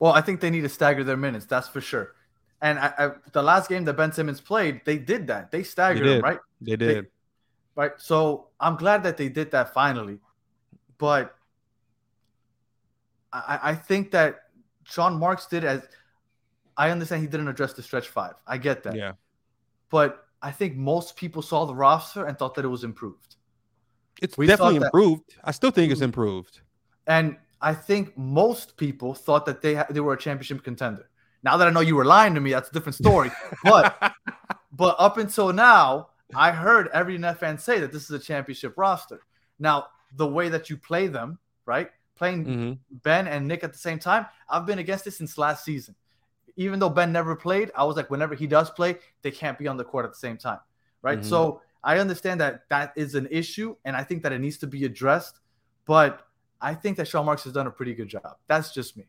[0.00, 1.46] Well, I think they need to stagger their minutes.
[1.46, 2.14] That's for sure.
[2.60, 5.52] And I, I, the last game that Ben Simmons played, they did that.
[5.52, 6.38] They staggered they him, right?
[6.60, 7.04] They did.
[7.04, 7.08] They,
[7.76, 7.92] right?
[7.98, 10.18] So I'm glad that they did that finally,
[10.98, 11.36] but
[13.32, 14.40] I, I think that
[14.82, 15.82] Sean Marks did as
[16.76, 18.34] I understand he didn't address the stretch five.
[18.44, 18.96] I get that.
[18.96, 19.12] Yeah.
[19.90, 23.36] But I think most people saw the roster and thought that it was improved.
[24.20, 25.36] It's we definitely improved.
[25.42, 26.60] I still think it's improved.
[27.06, 31.08] And I think most people thought that they ha- they were a championship contender.
[31.42, 33.30] Now that I know you were lying to me, that's a different story.
[33.64, 34.14] but
[34.70, 38.74] but up until now, I heard every net fan say that this is a championship
[38.76, 39.20] roster.
[39.58, 41.88] Now, the way that you play them, right?
[42.16, 42.72] Playing mm-hmm.
[43.02, 45.94] Ben and Nick at the same time, I've been against this since last season.
[46.56, 49.66] Even though Ben never played, I was like, whenever he does play, they can't be
[49.66, 50.60] on the court at the same time,
[51.02, 51.18] right?
[51.18, 51.28] Mm-hmm.
[51.28, 54.66] So I understand that that is an issue, and I think that it needs to
[54.66, 55.40] be addressed.
[55.84, 56.26] But
[56.60, 58.36] I think that Sean Marks has done a pretty good job.
[58.46, 59.04] That's just me.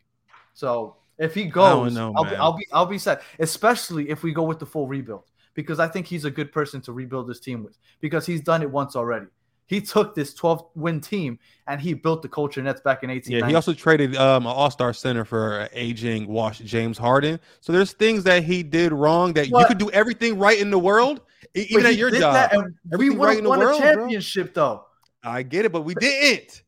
[0.53, 4.33] So if he goes, know, I'll, be, I'll be I'll be set, especially if we
[4.33, 5.23] go with the full rebuild
[5.55, 8.61] because I think he's a good person to rebuild this team with because he's done
[8.61, 9.27] it once already.
[9.67, 13.35] He took this 12 win team and he built the culture Nets back in 18.
[13.37, 17.39] Yeah, he also traded um, an all star center for aging wash James Harden.
[17.61, 20.69] So there's things that he did wrong that but, you could do everything right in
[20.69, 21.21] the world,
[21.55, 22.51] even at your job.
[22.97, 24.63] we right won world, a championship, bro.
[24.63, 24.85] though.
[25.23, 26.61] I get it, but we didn't.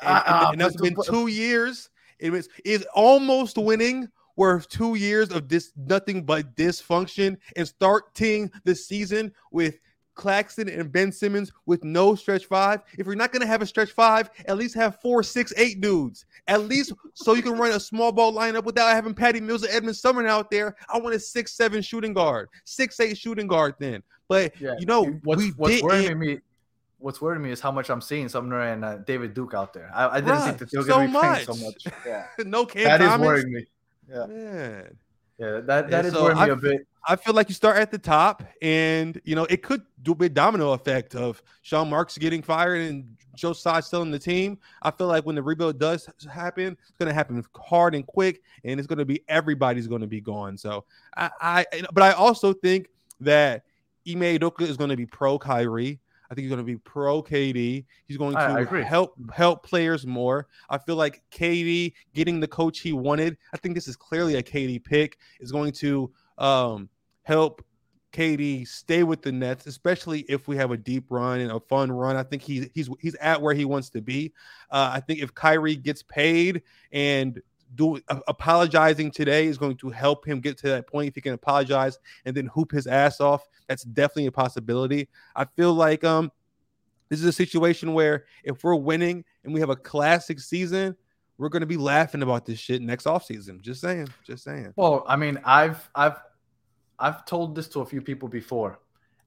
[0.00, 1.90] And, uh, and that's been two years.
[2.20, 8.50] It was is almost winning worth two years of this nothing but dysfunction and starting
[8.64, 9.78] the season with
[10.14, 12.82] Claxton and Ben Simmons with no stretch five.
[12.98, 16.26] If you're not gonna have a stretch five, at least have four, six, eight dudes.
[16.46, 19.68] At least so you can run a small ball lineup without having Patty Mills or
[19.70, 20.76] Edmond Sumner out there.
[20.92, 24.02] I want a six, seven shooting guard, six, eight shooting guard then.
[24.28, 24.74] But yeah.
[24.78, 26.38] you know, what's, we what's worrying me
[27.04, 29.90] what's worrying me is how much I'm seeing Sumner and uh, David Duke out there.
[29.94, 30.44] I, I didn't right.
[30.44, 31.86] think that they were going to be playing so much.
[32.06, 33.14] Yeah, no Cam That Thomas.
[33.14, 33.66] is worrying me.
[34.08, 34.98] Yeah, Man.
[35.38, 36.86] Yeah, that that is so I, me a bit.
[37.06, 40.14] I feel like you start at the top, and you know it could do a
[40.14, 44.58] bit domino effect of Sean Marks getting fired and Joe still in the team.
[44.82, 48.42] I feel like when the rebuild does happen, it's going to happen hard and quick,
[48.64, 50.56] and it's going to be everybody's going to be gone.
[50.56, 50.84] So
[51.16, 52.88] I, I, but I also think
[53.20, 53.64] that
[54.08, 56.00] Ime Udoka is going to be pro Kyrie.
[56.30, 57.84] I think he's going to be pro KD.
[58.06, 60.48] He's going to I help help players more.
[60.70, 63.36] I feel like KD getting the coach he wanted.
[63.52, 65.18] I think this is clearly a KD pick.
[65.40, 66.88] Is going to um,
[67.22, 67.64] help
[68.14, 71.90] KD stay with the Nets, especially if we have a deep run and a fun
[71.90, 72.16] run.
[72.16, 74.32] I think he's he's he's at where he wants to be.
[74.70, 76.62] Uh, I think if Kyrie gets paid
[76.92, 77.42] and
[77.74, 81.08] do apologizing today is going to help him get to that point.
[81.08, 85.08] If he can apologize and then hoop his ass off, that's definitely a possibility.
[85.34, 86.30] I feel like um
[87.08, 90.96] this is a situation where if we're winning and we have a classic season,
[91.38, 93.60] we're going to be laughing about this shit next offseason.
[93.60, 94.72] Just saying, just saying.
[94.76, 96.18] Well, I mean, I've I've
[96.98, 98.80] I've told this to a few people before.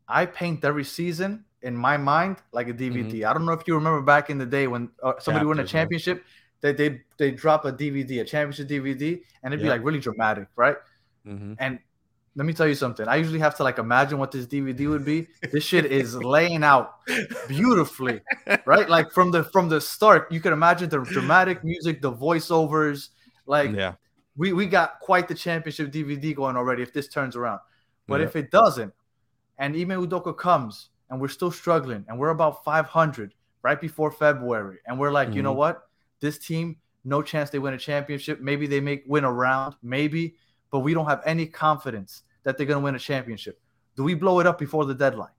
[0.07, 3.11] I paint every season in my mind like a DVD.
[3.11, 3.29] Mm-hmm.
[3.29, 5.59] I don't know if you remember back in the day when uh, somebody Chapters, won
[5.59, 6.23] a championship,
[6.61, 10.47] they they they drop a DVD, a championship DVD, and it'd be like really dramatic,
[10.55, 10.77] right?
[11.25, 11.53] Mm-hmm.
[11.59, 11.79] And
[12.37, 13.07] let me tell you something.
[13.07, 15.27] I usually have to like imagine what this DVD would be.
[15.51, 16.99] This shit is laying out
[17.47, 18.21] beautifully,
[18.65, 18.87] right?
[18.87, 23.09] Like from the from the start, you can imagine the dramatic music, the voiceovers.
[23.47, 23.95] Like, yeah,
[24.35, 26.83] we we got quite the championship DVD going already.
[26.83, 27.59] If this turns around,
[28.07, 28.27] but yeah.
[28.27, 28.93] if it doesn't,
[29.57, 33.33] and Ime Udoka comes and we're still struggling, and we're about 500
[33.63, 35.37] right before February, and we're like, mm-hmm.
[35.37, 35.59] you know mm-hmm.
[35.59, 35.86] what?
[36.20, 38.41] This team, no chance they win a championship.
[38.41, 40.36] Maybe they make win a round, maybe,
[40.72, 43.59] but we don't have any confidence that they're going to win a championship.
[43.95, 45.32] Do we blow it up before the deadline?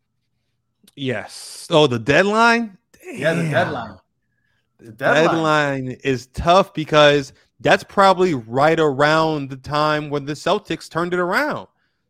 [0.96, 1.66] Yes.
[1.70, 2.78] Oh, the deadline?
[2.92, 3.18] Damn.
[3.18, 3.96] Yeah, the deadline.
[4.78, 5.24] The deadline.
[5.24, 11.18] deadline is tough because that's probably right around the time when the Celtics turned it
[11.18, 11.66] around.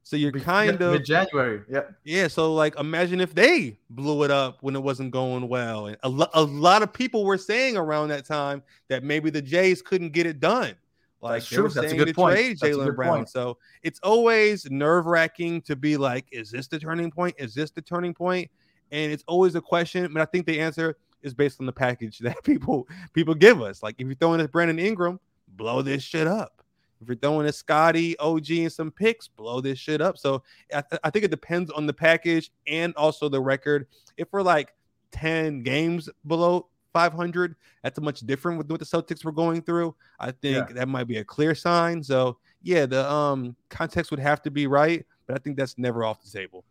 [0.09, 2.29] So you're kind of January, yeah, yeah.
[2.29, 6.09] So like, imagine if they blew it up when it wasn't going well, and a,
[6.09, 10.15] lo- a lot of people were saying around that time that maybe the Jays couldn't
[10.15, 10.75] get it done.
[11.21, 11.69] Like That's true.
[11.69, 12.37] That's a good point.
[12.37, 13.17] Trade Jaylen Brown.
[13.17, 13.29] Point.
[13.29, 17.35] So it's always nerve wracking to be like, is this the turning point?
[17.37, 18.51] Is this the turning point?
[18.91, 22.19] And it's always a question, but I think the answer is based on the package
[22.21, 23.83] that people people give us.
[23.83, 26.58] Like if you're throwing at Brandon Ingram, blow this shit up.
[27.01, 30.19] If you're throwing a Scottie, OG, and some picks, blow this shit up.
[30.19, 30.43] So
[30.75, 33.87] I, th- I think it depends on the package and also the record.
[34.17, 34.75] If we're like
[35.13, 39.95] 10 games below 500, that's a much different with what the Celtics were going through.
[40.19, 40.75] I think yeah.
[40.75, 42.03] that might be a clear sign.
[42.03, 46.05] So yeah, the um context would have to be right, but I think that's never
[46.05, 46.65] off the table.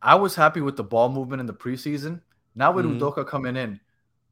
[0.00, 2.20] I was happy with the ball movement in the preseason.
[2.54, 3.02] Now with mm-hmm.
[3.02, 3.80] Udoka coming in,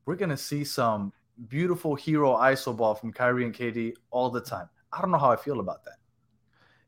[0.06, 1.12] we're gonna see some
[1.48, 4.68] beautiful hero iso ball from Kyrie and KD all the time.
[4.92, 5.96] I don't know how I feel about that.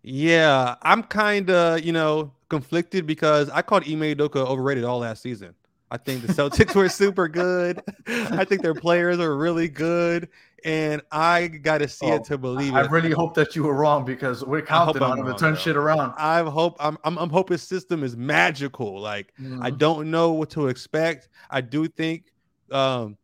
[0.02, 5.22] Yeah, I'm kind of, you know, conflicted because I called Ime Udoka overrated all last
[5.22, 5.54] season.
[5.90, 7.82] I think the Celtics were super good.
[8.06, 10.28] I think their players are really good.
[10.64, 12.86] And I got to see oh, it to believe I it.
[12.86, 15.60] I really hope that you were wrong because we're counting on him to turn though.
[15.60, 16.14] shit around.
[16.18, 19.00] I hope I'm, I'm, I'm hoping system is magical.
[19.00, 19.62] Like mm-hmm.
[19.62, 21.28] I don't know what to expect.
[21.50, 22.32] I do think
[22.72, 23.16] um,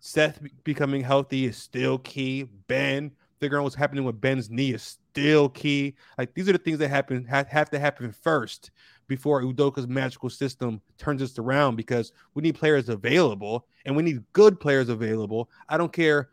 [0.00, 2.48] Seth becoming healthy is still key.
[2.66, 5.94] Ben figuring out what's happening with Ben's knee is still key.
[6.18, 8.70] Like these are the things that happen have, have to happen first
[9.08, 14.22] before Udoka's magical system turns us around because we need players available and we need
[14.32, 15.50] good players available.
[15.68, 16.28] I don't care.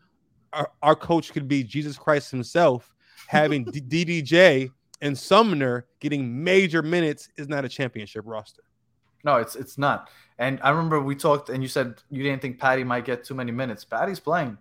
[0.53, 2.93] Our, our coach could be Jesus Christ himself.
[3.28, 4.70] Having DDJ
[5.01, 8.64] and Sumner getting major minutes is not a championship roster.
[9.24, 10.10] No, it's it's not.
[10.38, 13.34] And I remember we talked, and you said you didn't think Patty might get too
[13.34, 13.84] many minutes.
[13.84, 14.58] Patty's playing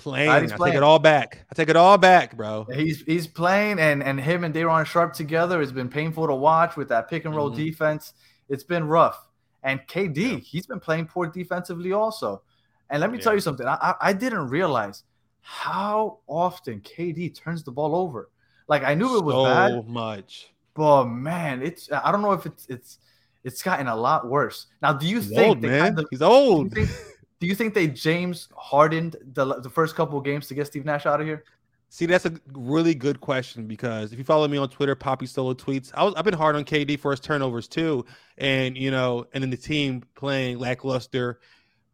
[0.00, 0.30] playing.
[0.30, 1.44] I take it all back.
[1.50, 2.66] I take it all back, bro.
[2.72, 6.76] He's he's playing, and and him and Day'Ron Sharpe together has been painful to watch
[6.76, 7.58] with that pick and roll mm-hmm.
[7.58, 8.14] defense.
[8.48, 9.26] It's been rough.
[9.62, 10.36] And KD, yeah.
[10.38, 12.42] he's been playing poor defensively also.
[12.88, 13.24] And let me yeah.
[13.24, 13.66] tell you something.
[13.66, 15.04] I, I didn't realize
[15.42, 18.30] how often KD turns the ball over.
[18.68, 22.46] Like I knew it was so bad, much, but man, it's I don't know if
[22.46, 22.98] it's it's
[23.44, 24.66] it's gotten a lot worse.
[24.80, 25.80] Now, do you he's think old, man?
[25.80, 26.76] Kind of, he's old.
[27.40, 30.84] Do you, think, they James hardened the the first couple of games to get Steve
[30.84, 31.44] Nash out of here?
[31.88, 35.54] See, that's a really good question because if you follow me on Twitter, Poppy Solo
[35.54, 35.90] tweets.
[35.92, 38.04] I was, I've been hard on KD for his turnovers too,
[38.38, 41.40] and you know, and then the team playing lackluster.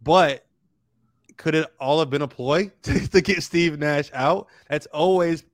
[0.03, 0.45] But
[1.39, 4.49] could it all have been a ploy to, to get Steve Nash out?
[4.69, 5.45] That's always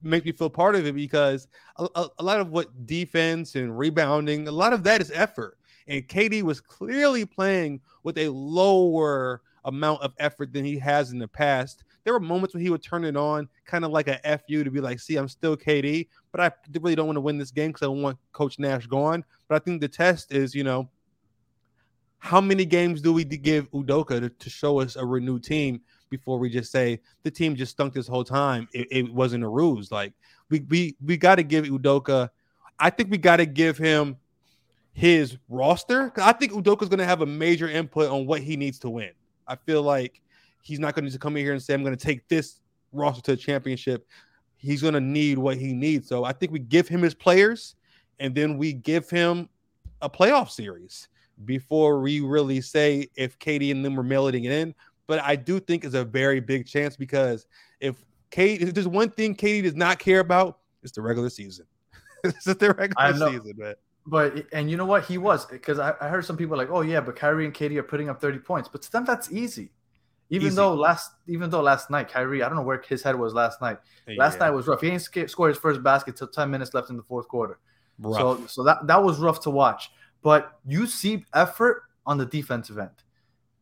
[0.00, 3.76] make me feel part of it because a, a, a lot of what defense and
[3.76, 5.58] rebounding, a lot of that is effort.
[5.86, 11.18] And KD was clearly playing with a lower amount of effort than he has in
[11.18, 11.84] the past.
[12.04, 14.70] There were moments when he would turn it on, kind of like a FU to
[14.70, 17.70] be like, see, I'm still KD, but I really don't want to win this game
[17.70, 19.24] because I want Coach Nash gone.
[19.48, 20.90] But I think the test is, you know,
[22.18, 26.38] how many games do we give Udoka to, to show us a renewed team before
[26.38, 28.66] we just say the team just stunk this whole time?
[28.72, 29.92] It, it wasn't a ruse.
[29.92, 30.14] Like
[30.48, 32.30] we we we got to give Udoka.
[32.78, 34.16] I think we got to give him
[34.94, 36.12] his roster.
[36.16, 39.10] I think Udoka's going to have a major input on what he needs to win.
[39.46, 40.22] I feel like
[40.62, 42.60] he's not going to come in here and say, I'm going to take this
[42.92, 44.06] roster to the championship.
[44.56, 46.08] He's going to need what he needs.
[46.08, 47.74] So I think we give him his players
[48.20, 49.48] and then we give him
[50.00, 51.08] a playoff series
[51.44, 54.74] before we really say if KD and them are mailing it in.
[55.08, 57.46] But I do think it's a very big chance because
[57.80, 57.96] if
[58.30, 61.66] Kate, if there's one thing KD does not care about, it's the regular season.
[62.24, 63.74] it's the regular season, man.
[64.06, 66.82] But and you know what he was because I, I heard some people like, oh
[66.82, 69.70] yeah, but Kyrie and KD are putting up 30 points, but to them that's easy.
[70.30, 70.56] Even easy.
[70.56, 73.62] though last even though last night Kyrie, I don't know where his head was last
[73.62, 73.78] night.
[74.06, 74.16] Yeah.
[74.18, 74.80] Last night was rough.
[74.80, 77.58] He didn't score his first basket till 10 minutes left in the fourth quarter.
[77.98, 78.16] Rough.
[78.18, 79.90] So so that that was rough to watch.
[80.22, 83.03] But you see effort on the defensive end.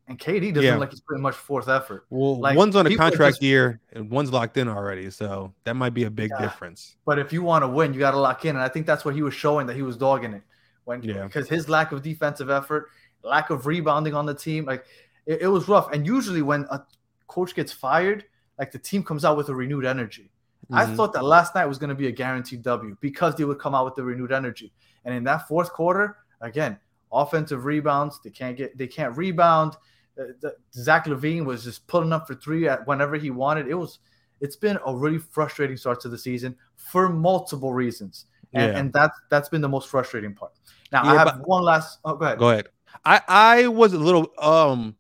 [0.09, 0.76] And KD doesn't yeah.
[0.76, 2.07] like he's pretty much fourth effort.
[2.11, 5.74] Well, like, one's on a contract just, year and one's locked in already, so that
[5.74, 6.42] might be a big yeah.
[6.42, 6.96] difference.
[7.07, 9.05] But if you want to win, you got to lock in, and I think that's
[9.05, 10.42] what he was showing that he was dogging it
[10.84, 11.24] when yeah.
[11.24, 12.88] because his lack of defensive effort,
[13.22, 14.84] lack of rebounding on the team, like
[15.26, 15.92] it, it was rough.
[15.92, 16.82] And usually when a
[17.28, 18.24] coach gets fired,
[18.59, 20.30] like the team comes out with a renewed energy.
[20.70, 20.74] Mm-hmm.
[20.74, 23.59] I thought that last night was going to be a guaranteed W because they would
[23.59, 24.72] come out with the renewed energy.
[25.05, 26.78] And in that fourth quarter, again,
[27.12, 29.74] offensive rebounds, they can't get, they can't rebound.
[30.18, 33.68] Uh, the, Zach LaVine was just pulling up for three at whenever he wanted.
[33.68, 33.98] It was,
[34.40, 38.78] it's been a really frustrating start to the season for multiple reasons, and, yeah.
[38.78, 40.52] and that's that's been the most frustrating part.
[40.90, 42.00] Now yeah, I have one last.
[42.04, 42.38] Oh, go ahead.
[42.38, 42.66] Go ahead.
[43.04, 44.96] I I was a little um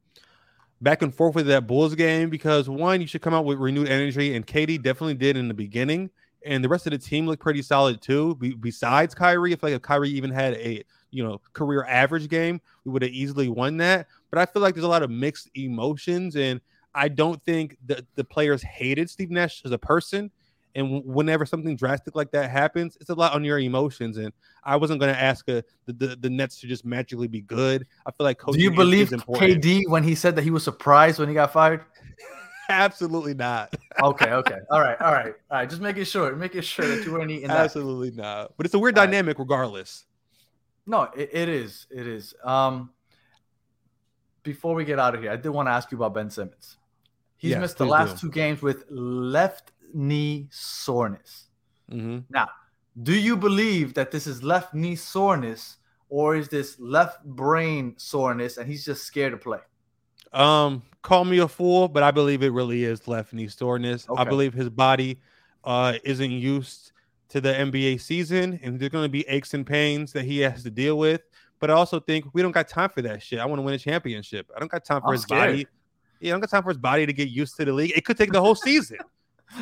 [0.80, 3.88] back and forth with that Bulls game because one, you should come out with renewed
[3.88, 6.10] energy, and KD definitely did in the beginning,
[6.44, 8.36] and the rest of the team looked pretty solid too.
[8.36, 10.82] Be, besides Kyrie, if like if Kyrie even had a
[11.12, 14.08] you know career average game, we would have easily won that.
[14.30, 16.60] But I feel like there's a lot of mixed emotions, and
[16.94, 20.30] I don't think that the players hated Steve Nash as a person.
[20.74, 24.16] And whenever something drastic like that happens, it's a lot on your emotions.
[24.16, 24.32] And
[24.64, 27.86] I wasn't going to ask a, the, the, the Nets to just magically be good.
[28.06, 31.28] I feel like Do you believe KD when he said that he was surprised when
[31.28, 31.84] he got fired?
[32.70, 33.74] Absolutely not.
[34.02, 34.58] okay, okay.
[34.70, 35.34] All right, all right.
[35.50, 35.68] All right.
[35.68, 37.58] Just making sure, making sure that you weren't eating that.
[37.58, 38.52] Absolutely not.
[38.56, 39.42] But it's a weird all dynamic right.
[39.42, 40.06] regardless.
[40.86, 41.86] No, it, it is.
[41.90, 42.34] It is.
[42.44, 42.90] Um
[44.42, 46.76] before we get out of here, I did want to ask you about Ben Simmons.
[47.36, 48.28] He's yes, missed the last do.
[48.28, 51.46] two games with left knee soreness.
[51.90, 52.20] Mm-hmm.
[52.30, 52.48] Now,
[53.02, 55.76] do you believe that this is left knee soreness
[56.08, 59.58] or is this left brain soreness and he's just scared to play?
[60.32, 64.08] Um, call me a fool, but I believe it really is left knee soreness.
[64.08, 64.20] Okay.
[64.20, 65.20] I believe his body
[65.64, 66.91] uh isn't used
[67.32, 70.62] to the NBA season and there's going to be aches and pains that he has
[70.62, 71.22] to deal with.
[71.60, 73.38] But I also think we don't got time for that shit.
[73.38, 74.50] I want to win a championship.
[74.54, 75.52] I don't got time for I'm his scared.
[75.52, 75.66] body.
[76.20, 77.92] Yeah, I don't got time for his body to get used to the league.
[77.96, 78.98] It could take the whole season.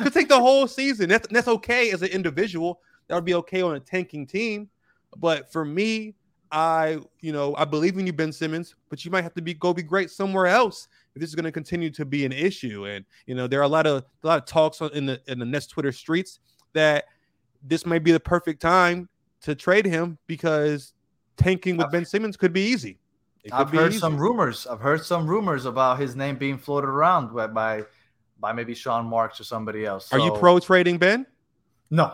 [0.01, 1.09] could take the whole season.
[1.09, 2.81] That's that's okay as an individual.
[3.07, 4.69] That would be okay on a tanking team.
[5.17, 6.15] But for me,
[6.51, 9.53] I you know I believe in you, Ben Simmons, but you might have to be
[9.53, 12.85] go be great somewhere else if this is going to continue to be an issue.
[12.87, 15.39] And you know there are a lot of a lot of talks in the in
[15.39, 16.39] the Nets Twitter streets
[16.73, 17.05] that
[17.63, 19.09] this might be the perfect time
[19.41, 20.93] to trade him because
[21.37, 22.99] tanking with Ben Simmons could be easy.
[23.43, 23.99] Could I've be heard easy.
[23.99, 24.67] some rumors.
[24.67, 27.83] I've heard some rumors about his name being floated around by, by
[28.39, 30.07] by maybe Sean Marks or somebody else.
[30.07, 31.25] So, Are you pro trading Ben?
[31.89, 32.13] No.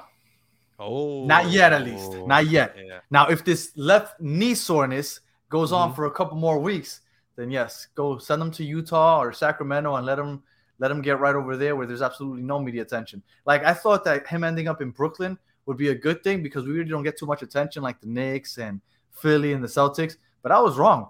[0.79, 2.11] Oh, not yet, at least.
[2.27, 2.75] Not yet.
[2.77, 2.99] Yeah.
[3.09, 5.89] Now, if this left knee soreness goes mm-hmm.
[5.89, 7.01] on for a couple more weeks,
[7.35, 10.43] then yes, go send them to Utah or Sacramento and let them
[10.79, 13.23] let him get right over there where there's absolutely no media attention.
[13.45, 16.65] Like I thought that him ending up in Brooklyn would be a good thing because
[16.65, 20.17] we really don't get too much attention like the Knicks and Philly and the Celtics.
[20.41, 21.09] But I was wrong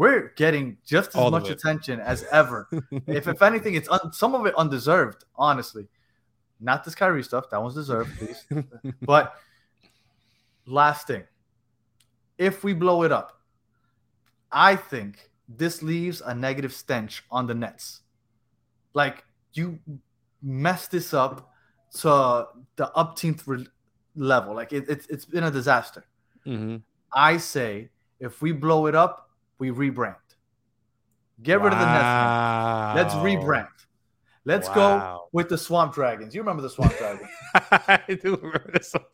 [0.00, 2.66] we're getting just as All much attention as ever.
[3.06, 5.88] if if anything, it's un- some of it undeserved, honestly.
[6.58, 7.50] Not this Kyrie stuff.
[7.50, 8.64] That one's deserved, please.
[9.02, 9.34] but
[10.64, 11.24] last thing.
[12.38, 13.42] If we blow it up,
[14.50, 17.99] I think this leaves a negative stench on the Nets.
[18.94, 19.78] Like you
[20.42, 21.50] mess this up,
[21.92, 23.66] to the upteenth re-
[24.14, 24.54] level.
[24.54, 26.04] Like it, it's it's been a disaster.
[26.46, 26.76] Mm-hmm.
[27.12, 30.16] I say if we blow it up, we rebrand.
[31.42, 32.96] Get rid of the Nets.
[32.96, 33.68] Let's rebrand.
[34.44, 36.34] Let's go with the Swamp Dragons.
[36.34, 37.28] You remember the Swamp Dragons?
[37.54, 39.04] I do remember this one.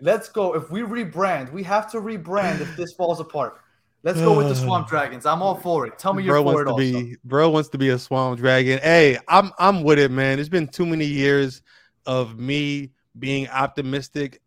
[0.00, 0.54] Let's go.
[0.54, 3.60] If we rebrand, we have to rebrand if this falls apart.
[4.02, 5.26] Let's go with the Swamp Dragons.
[5.26, 5.98] I'm all for it.
[5.98, 6.78] Tell me you're bro wants to also.
[6.78, 8.78] be bro wants to be a swamp dragon.
[8.82, 10.38] Hey, I'm I'm with it, man.
[10.38, 11.62] It's been too many years
[12.06, 14.40] of me being optimistic.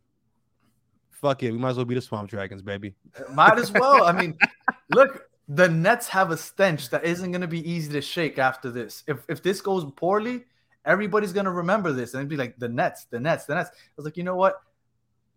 [1.12, 2.96] Fuck it, we might as well be the swamp dragons, baby.
[3.34, 4.06] Might as well.
[4.06, 4.38] I mean,
[4.96, 8.72] look, the Nets have a stench that isn't going to be easy to shake after
[8.72, 9.04] this.
[9.08, 10.46] If if this goes poorly,
[10.86, 13.72] everybody's going to remember this and it'd be like the Nets, the Nets, the Nets.
[13.74, 14.62] I was like, you know what?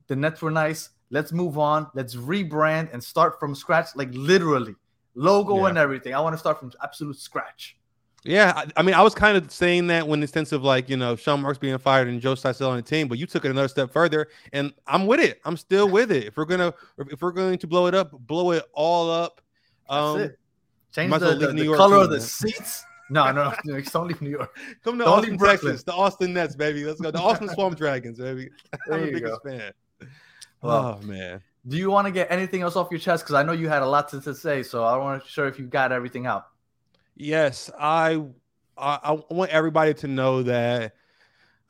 [0.06, 0.90] The Nets were nice.
[1.12, 1.86] Let's move on.
[1.94, 4.74] Let's rebrand and start from scratch, like literally
[5.14, 5.68] logo Yeah.
[5.68, 6.14] and everything.
[6.14, 7.76] I want to start from absolute scratch.
[8.24, 10.88] Yeah, I, I mean, I was kind of saying that when the sense of like,
[10.88, 13.44] you know, Sean Marks being fired and Joe Sisel on the team, but you took
[13.44, 15.40] it another step further, and I'm with it.
[15.44, 16.24] I'm still with it.
[16.28, 19.40] If we're gonna, if we're going to blow it up, blow it all up.
[19.90, 20.38] That's Um, it.
[20.94, 22.26] Change the, the, the color too, of the man.
[22.26, 22.84] seats.
[23.10, 23.80] No, no, no.
[23.92, 24.56] Don't leave New York.
[24.84, 26.84] Come to Don't Austin, Texas, the Austin Nets, baby.
[26.84, 27.10] Let's go.
[27.10, 28.48] The Austin Swamp Dragons, baby.
[28.86, 29.50] There I'm the biggest go.
[29.50, 29.72] fan.
[30.62, 31.42] Well, oh man.
[31.66, 33.24] Do you want to get anything else off your chest?
[33.24, 35.46] Because I know you had a lot to, to say, so I want to sure
[35.46, 36.46] if you got everything out.
[37.16, 38.24] Yes, I,
[38.76, 40.94] I I want everybody to know that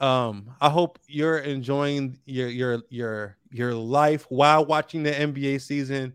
[0.01, 6.15] um I hope you're enjoying your your your your life while watching the NBA season.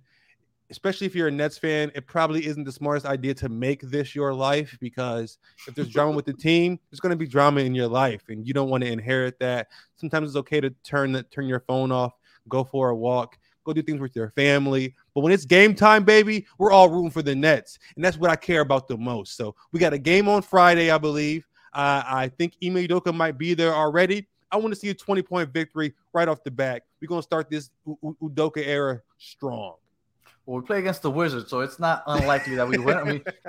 [0.69, 4.13] Especially if you're a Nets fan, it probably isn't the smartest idea to make this
[4.13, 7.73] your life because if there's drama with the team, there's going to be drama in
[7.73, 9.69] your life, and you don't want to inherit that.
[9.95, 12.11] Sometimes it's okay to turn the, turn your phone off,
[12.49, 14.95] go for a walk, go do things with your family.
[15.13, 18.29] But when it's game time, baby, we're all rooting for the Nets, and that's what
[18.31, 19.35] I care about the most.
[19.37, 21.47] So we got a game on Friday, I believe.
[21.73, 24.27] Uh, I think Ime Udoka might be there already.
[24.51, 26.83] I want to see a 20 point victory right off the bat.
[27.01, 29.75] We're gonna start this U- Udoka era strong.
[30.45, 32.97] Well, we play against the Wizards, so it's not unlikely that we win.
[32.97, 33.21] I mean,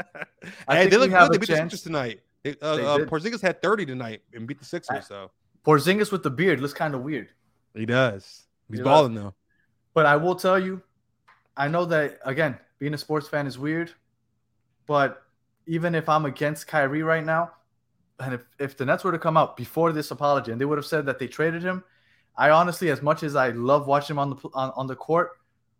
[0.67, 1.35] I hey, think they we look have good.
[1.35, 1.73] They beat the chance.
[1.73, 2.21] Sixers tonight.
[2.43, 2.99] They- uh, They uh.
[3.07, 5.07] Porzingis had 30 tonight and beat the Sixers.
[5.07, 5.31] So
[5.65, 7.29] Porzingis with the beard looks kind of weird.
[7.75, 8.48] he does.
[8.69, 9.35] He's He balling though.
[9.95, 10.83] But I will tell you,
[11.57, 13.93] I know that again, being a sports fan is weird.
[14.87, 15.23] But
[15.66, 17.53] even if I'm against Kyrie right now,
[18.21, 20.79] and if, if the Nets were to come out before this apology and they would
[20.79, 21.85] have said that they traded him,
[22.37, 25.33] I honestly, as much as I love watching him on the on, on the court,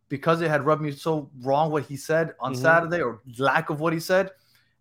[0.09, 2.57] because it had rubbed me so wrong what he said on Mhm.
[2.57, 4.31] Saturday or lack of what he said,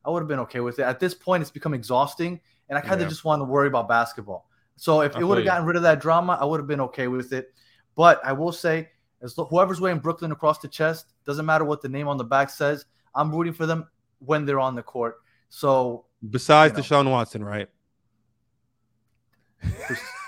[0.03, 0.83] I would have been okay with it.
[0.83, 2.39] At this point, it's become exhausting,
[2.69, 3.09] and I kind of Yeah.
[3.09, 4.49] just want to worry about basketball.
[4.75, 6.81] So if I it would have gotten rid of that drama, I would have been
[6.81, 7.53] okay with it.
[7.97, 8.89] But I will say,
[9.21, 12.49] as whoever's wearing Brooklyn across the chest, doesn't matter what the name on the back
[12.49, 12.85] says.
[13.15, 13.87] I'm rooting for them
[14.19, 15.17] when they're on the court.
[15.49, 17.03] So Besides you know.
[17.03, 17.67] Deshaun Watson, right?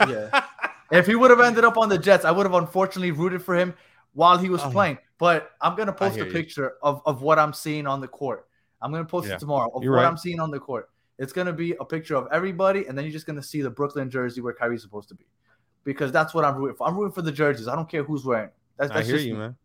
[0.07, 0.43] yeah,
[0.91, 3.55] if he would have ended up on the Jets, I would have unfortunately rooted for
[3.55, 3.73] him
[4.13, 4.71] while he was Oh.
[4.71, 4.97] playing.
[5.19, 6.31] But I'm gonna post a you.
[6.31, 8.47] picture of, of what I'm seeing on the court.
[8.81, 9.35] I'm gonna post Yeah.
[9.35, 10.07] it tomorrow of You're what right.
[10.07, 10.89] I'm seeing on the court.
[11.19, 14.09] It's gonna be a picture of everybody, and then you're just gonna see the Brooklyn
[14.09, 15.25] jersey where Kyrie's supposed to be,
[15.83, 16.87] because that's what I'm rooting for.
[16.87, 17.67] I'm rooting for the jerseys.
[17.67, 18.45] I don't care who's wearing.
[18.49, 18.53] it.
[18.77, 19.39] That's, I hear you, me.
[19.39, 19.55] man.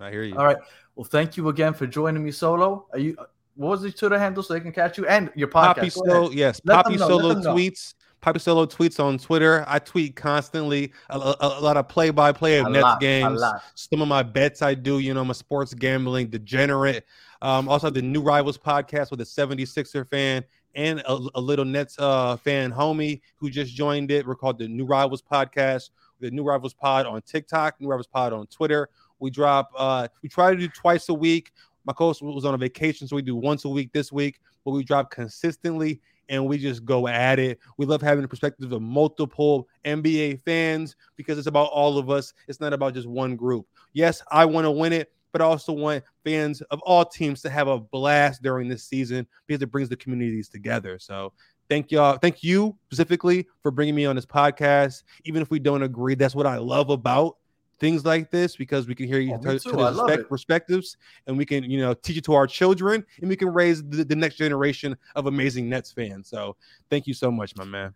[0.00, 0.36] I hear you.
[0.36, 0.56] All right.
[0.94, 2.86] Well, thank you again for joining me solo.
[2.92, 3.16] Are you?
[3.54, 5.74] What was the Twitter handle so they can catch you and your podcast?
[5.76, 6.60] Poppy Solo, yes.
[6.64, 7.54] Let Poppy Solo let them know.
[7.54, 7.94] tweets.
[8.22, 9.64] Poppy Solo tweets on Twitter.
[9.68, 10.92] I tweet constantly.
[11.10, 13.42] A, a- a lot of play-by-play of A Nets lot, games.
[13.74, 15.00] Some of my bets I do.
[15.00, 17.04] You know, I'm a sports gambling degenerate.
[17.42, 20.44] Um, also the New Rivals podcast with a 76er fan
[20.74, 24.26] and a, a little Nets uh, fan homie who just joined it.
[24.26, 25.90] We're called the New Rivals podcast.
[26.20, 27.80] The New Rivals Pod on TikTok.
[27.80, 28.88] New Rivals Pod on Twitter.
[29.18, 29.70] We drop.
[29.76, 31.52] Uh, we try to do twice a week.
[31.84, 34.40] My co-host was on a vacation, so we do once a week this week.
[34.64, 37.58] But we drop consistently, and we just go at it.
[37.76, 42.32] We love having the perspective of multiple NBA fans because it's about all of us.
[42.46, 43.66] It's not about just one group.
[43.92, 47.50] Yes, I want to win it, but I also want fans of all teams to
[47.50, 50.98] have a blast during this season because it brings the communities together.
[50.98, 51.32] So
[51.68, 52.18] thank y'all.
[52.18, 55.02] Thank you specifically for bringing me on this podcast.
[55.24, 57.36] Even if we don't agree, that's what I love about
[57.80, 59.70] things like this because we can hear you Oh, me to, too.
[59.72, 62.46] to I the love respect, perspectives and we can you know teach it to our
[62.46, 66.54] children and we can raise the, the next generation of amazing nets fans so
[66.90, 67.92] thank you so much my man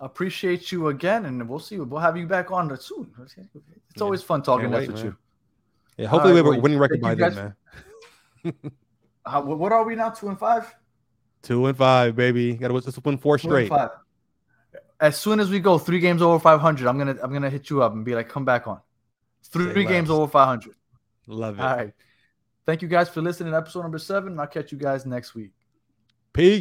[0.00, 1.78] Appreciate you again, and we'll see.
[1.78, 3.10] We'll have you back on soon.
[3.90, 5.04] It's always fun talking Nets with man.
[5.06, 5.16] you.
[5.96, 7.54] Yeah hopefully we have a winning record by you then man
[9.24, 10.10] what are we now?
[10.10, 10.74] Two and five.
[11.42, 13.70] two and five baby gotta let's win four straight.
[14.98, 17.82] As soon as we go three games over 500, I'm gonna I'm gonna hit you
[17.82, 18.80] up and be like, come back on.
[19.44, 20.74] Three Say games over 500.
[21.26, 21.92] love it All right.
[22.64, 24.38] Thank you guys for listening to episode number seven.
[24.40, 25.52] I'll catch you guys next week.
[26.32, 26.54] peace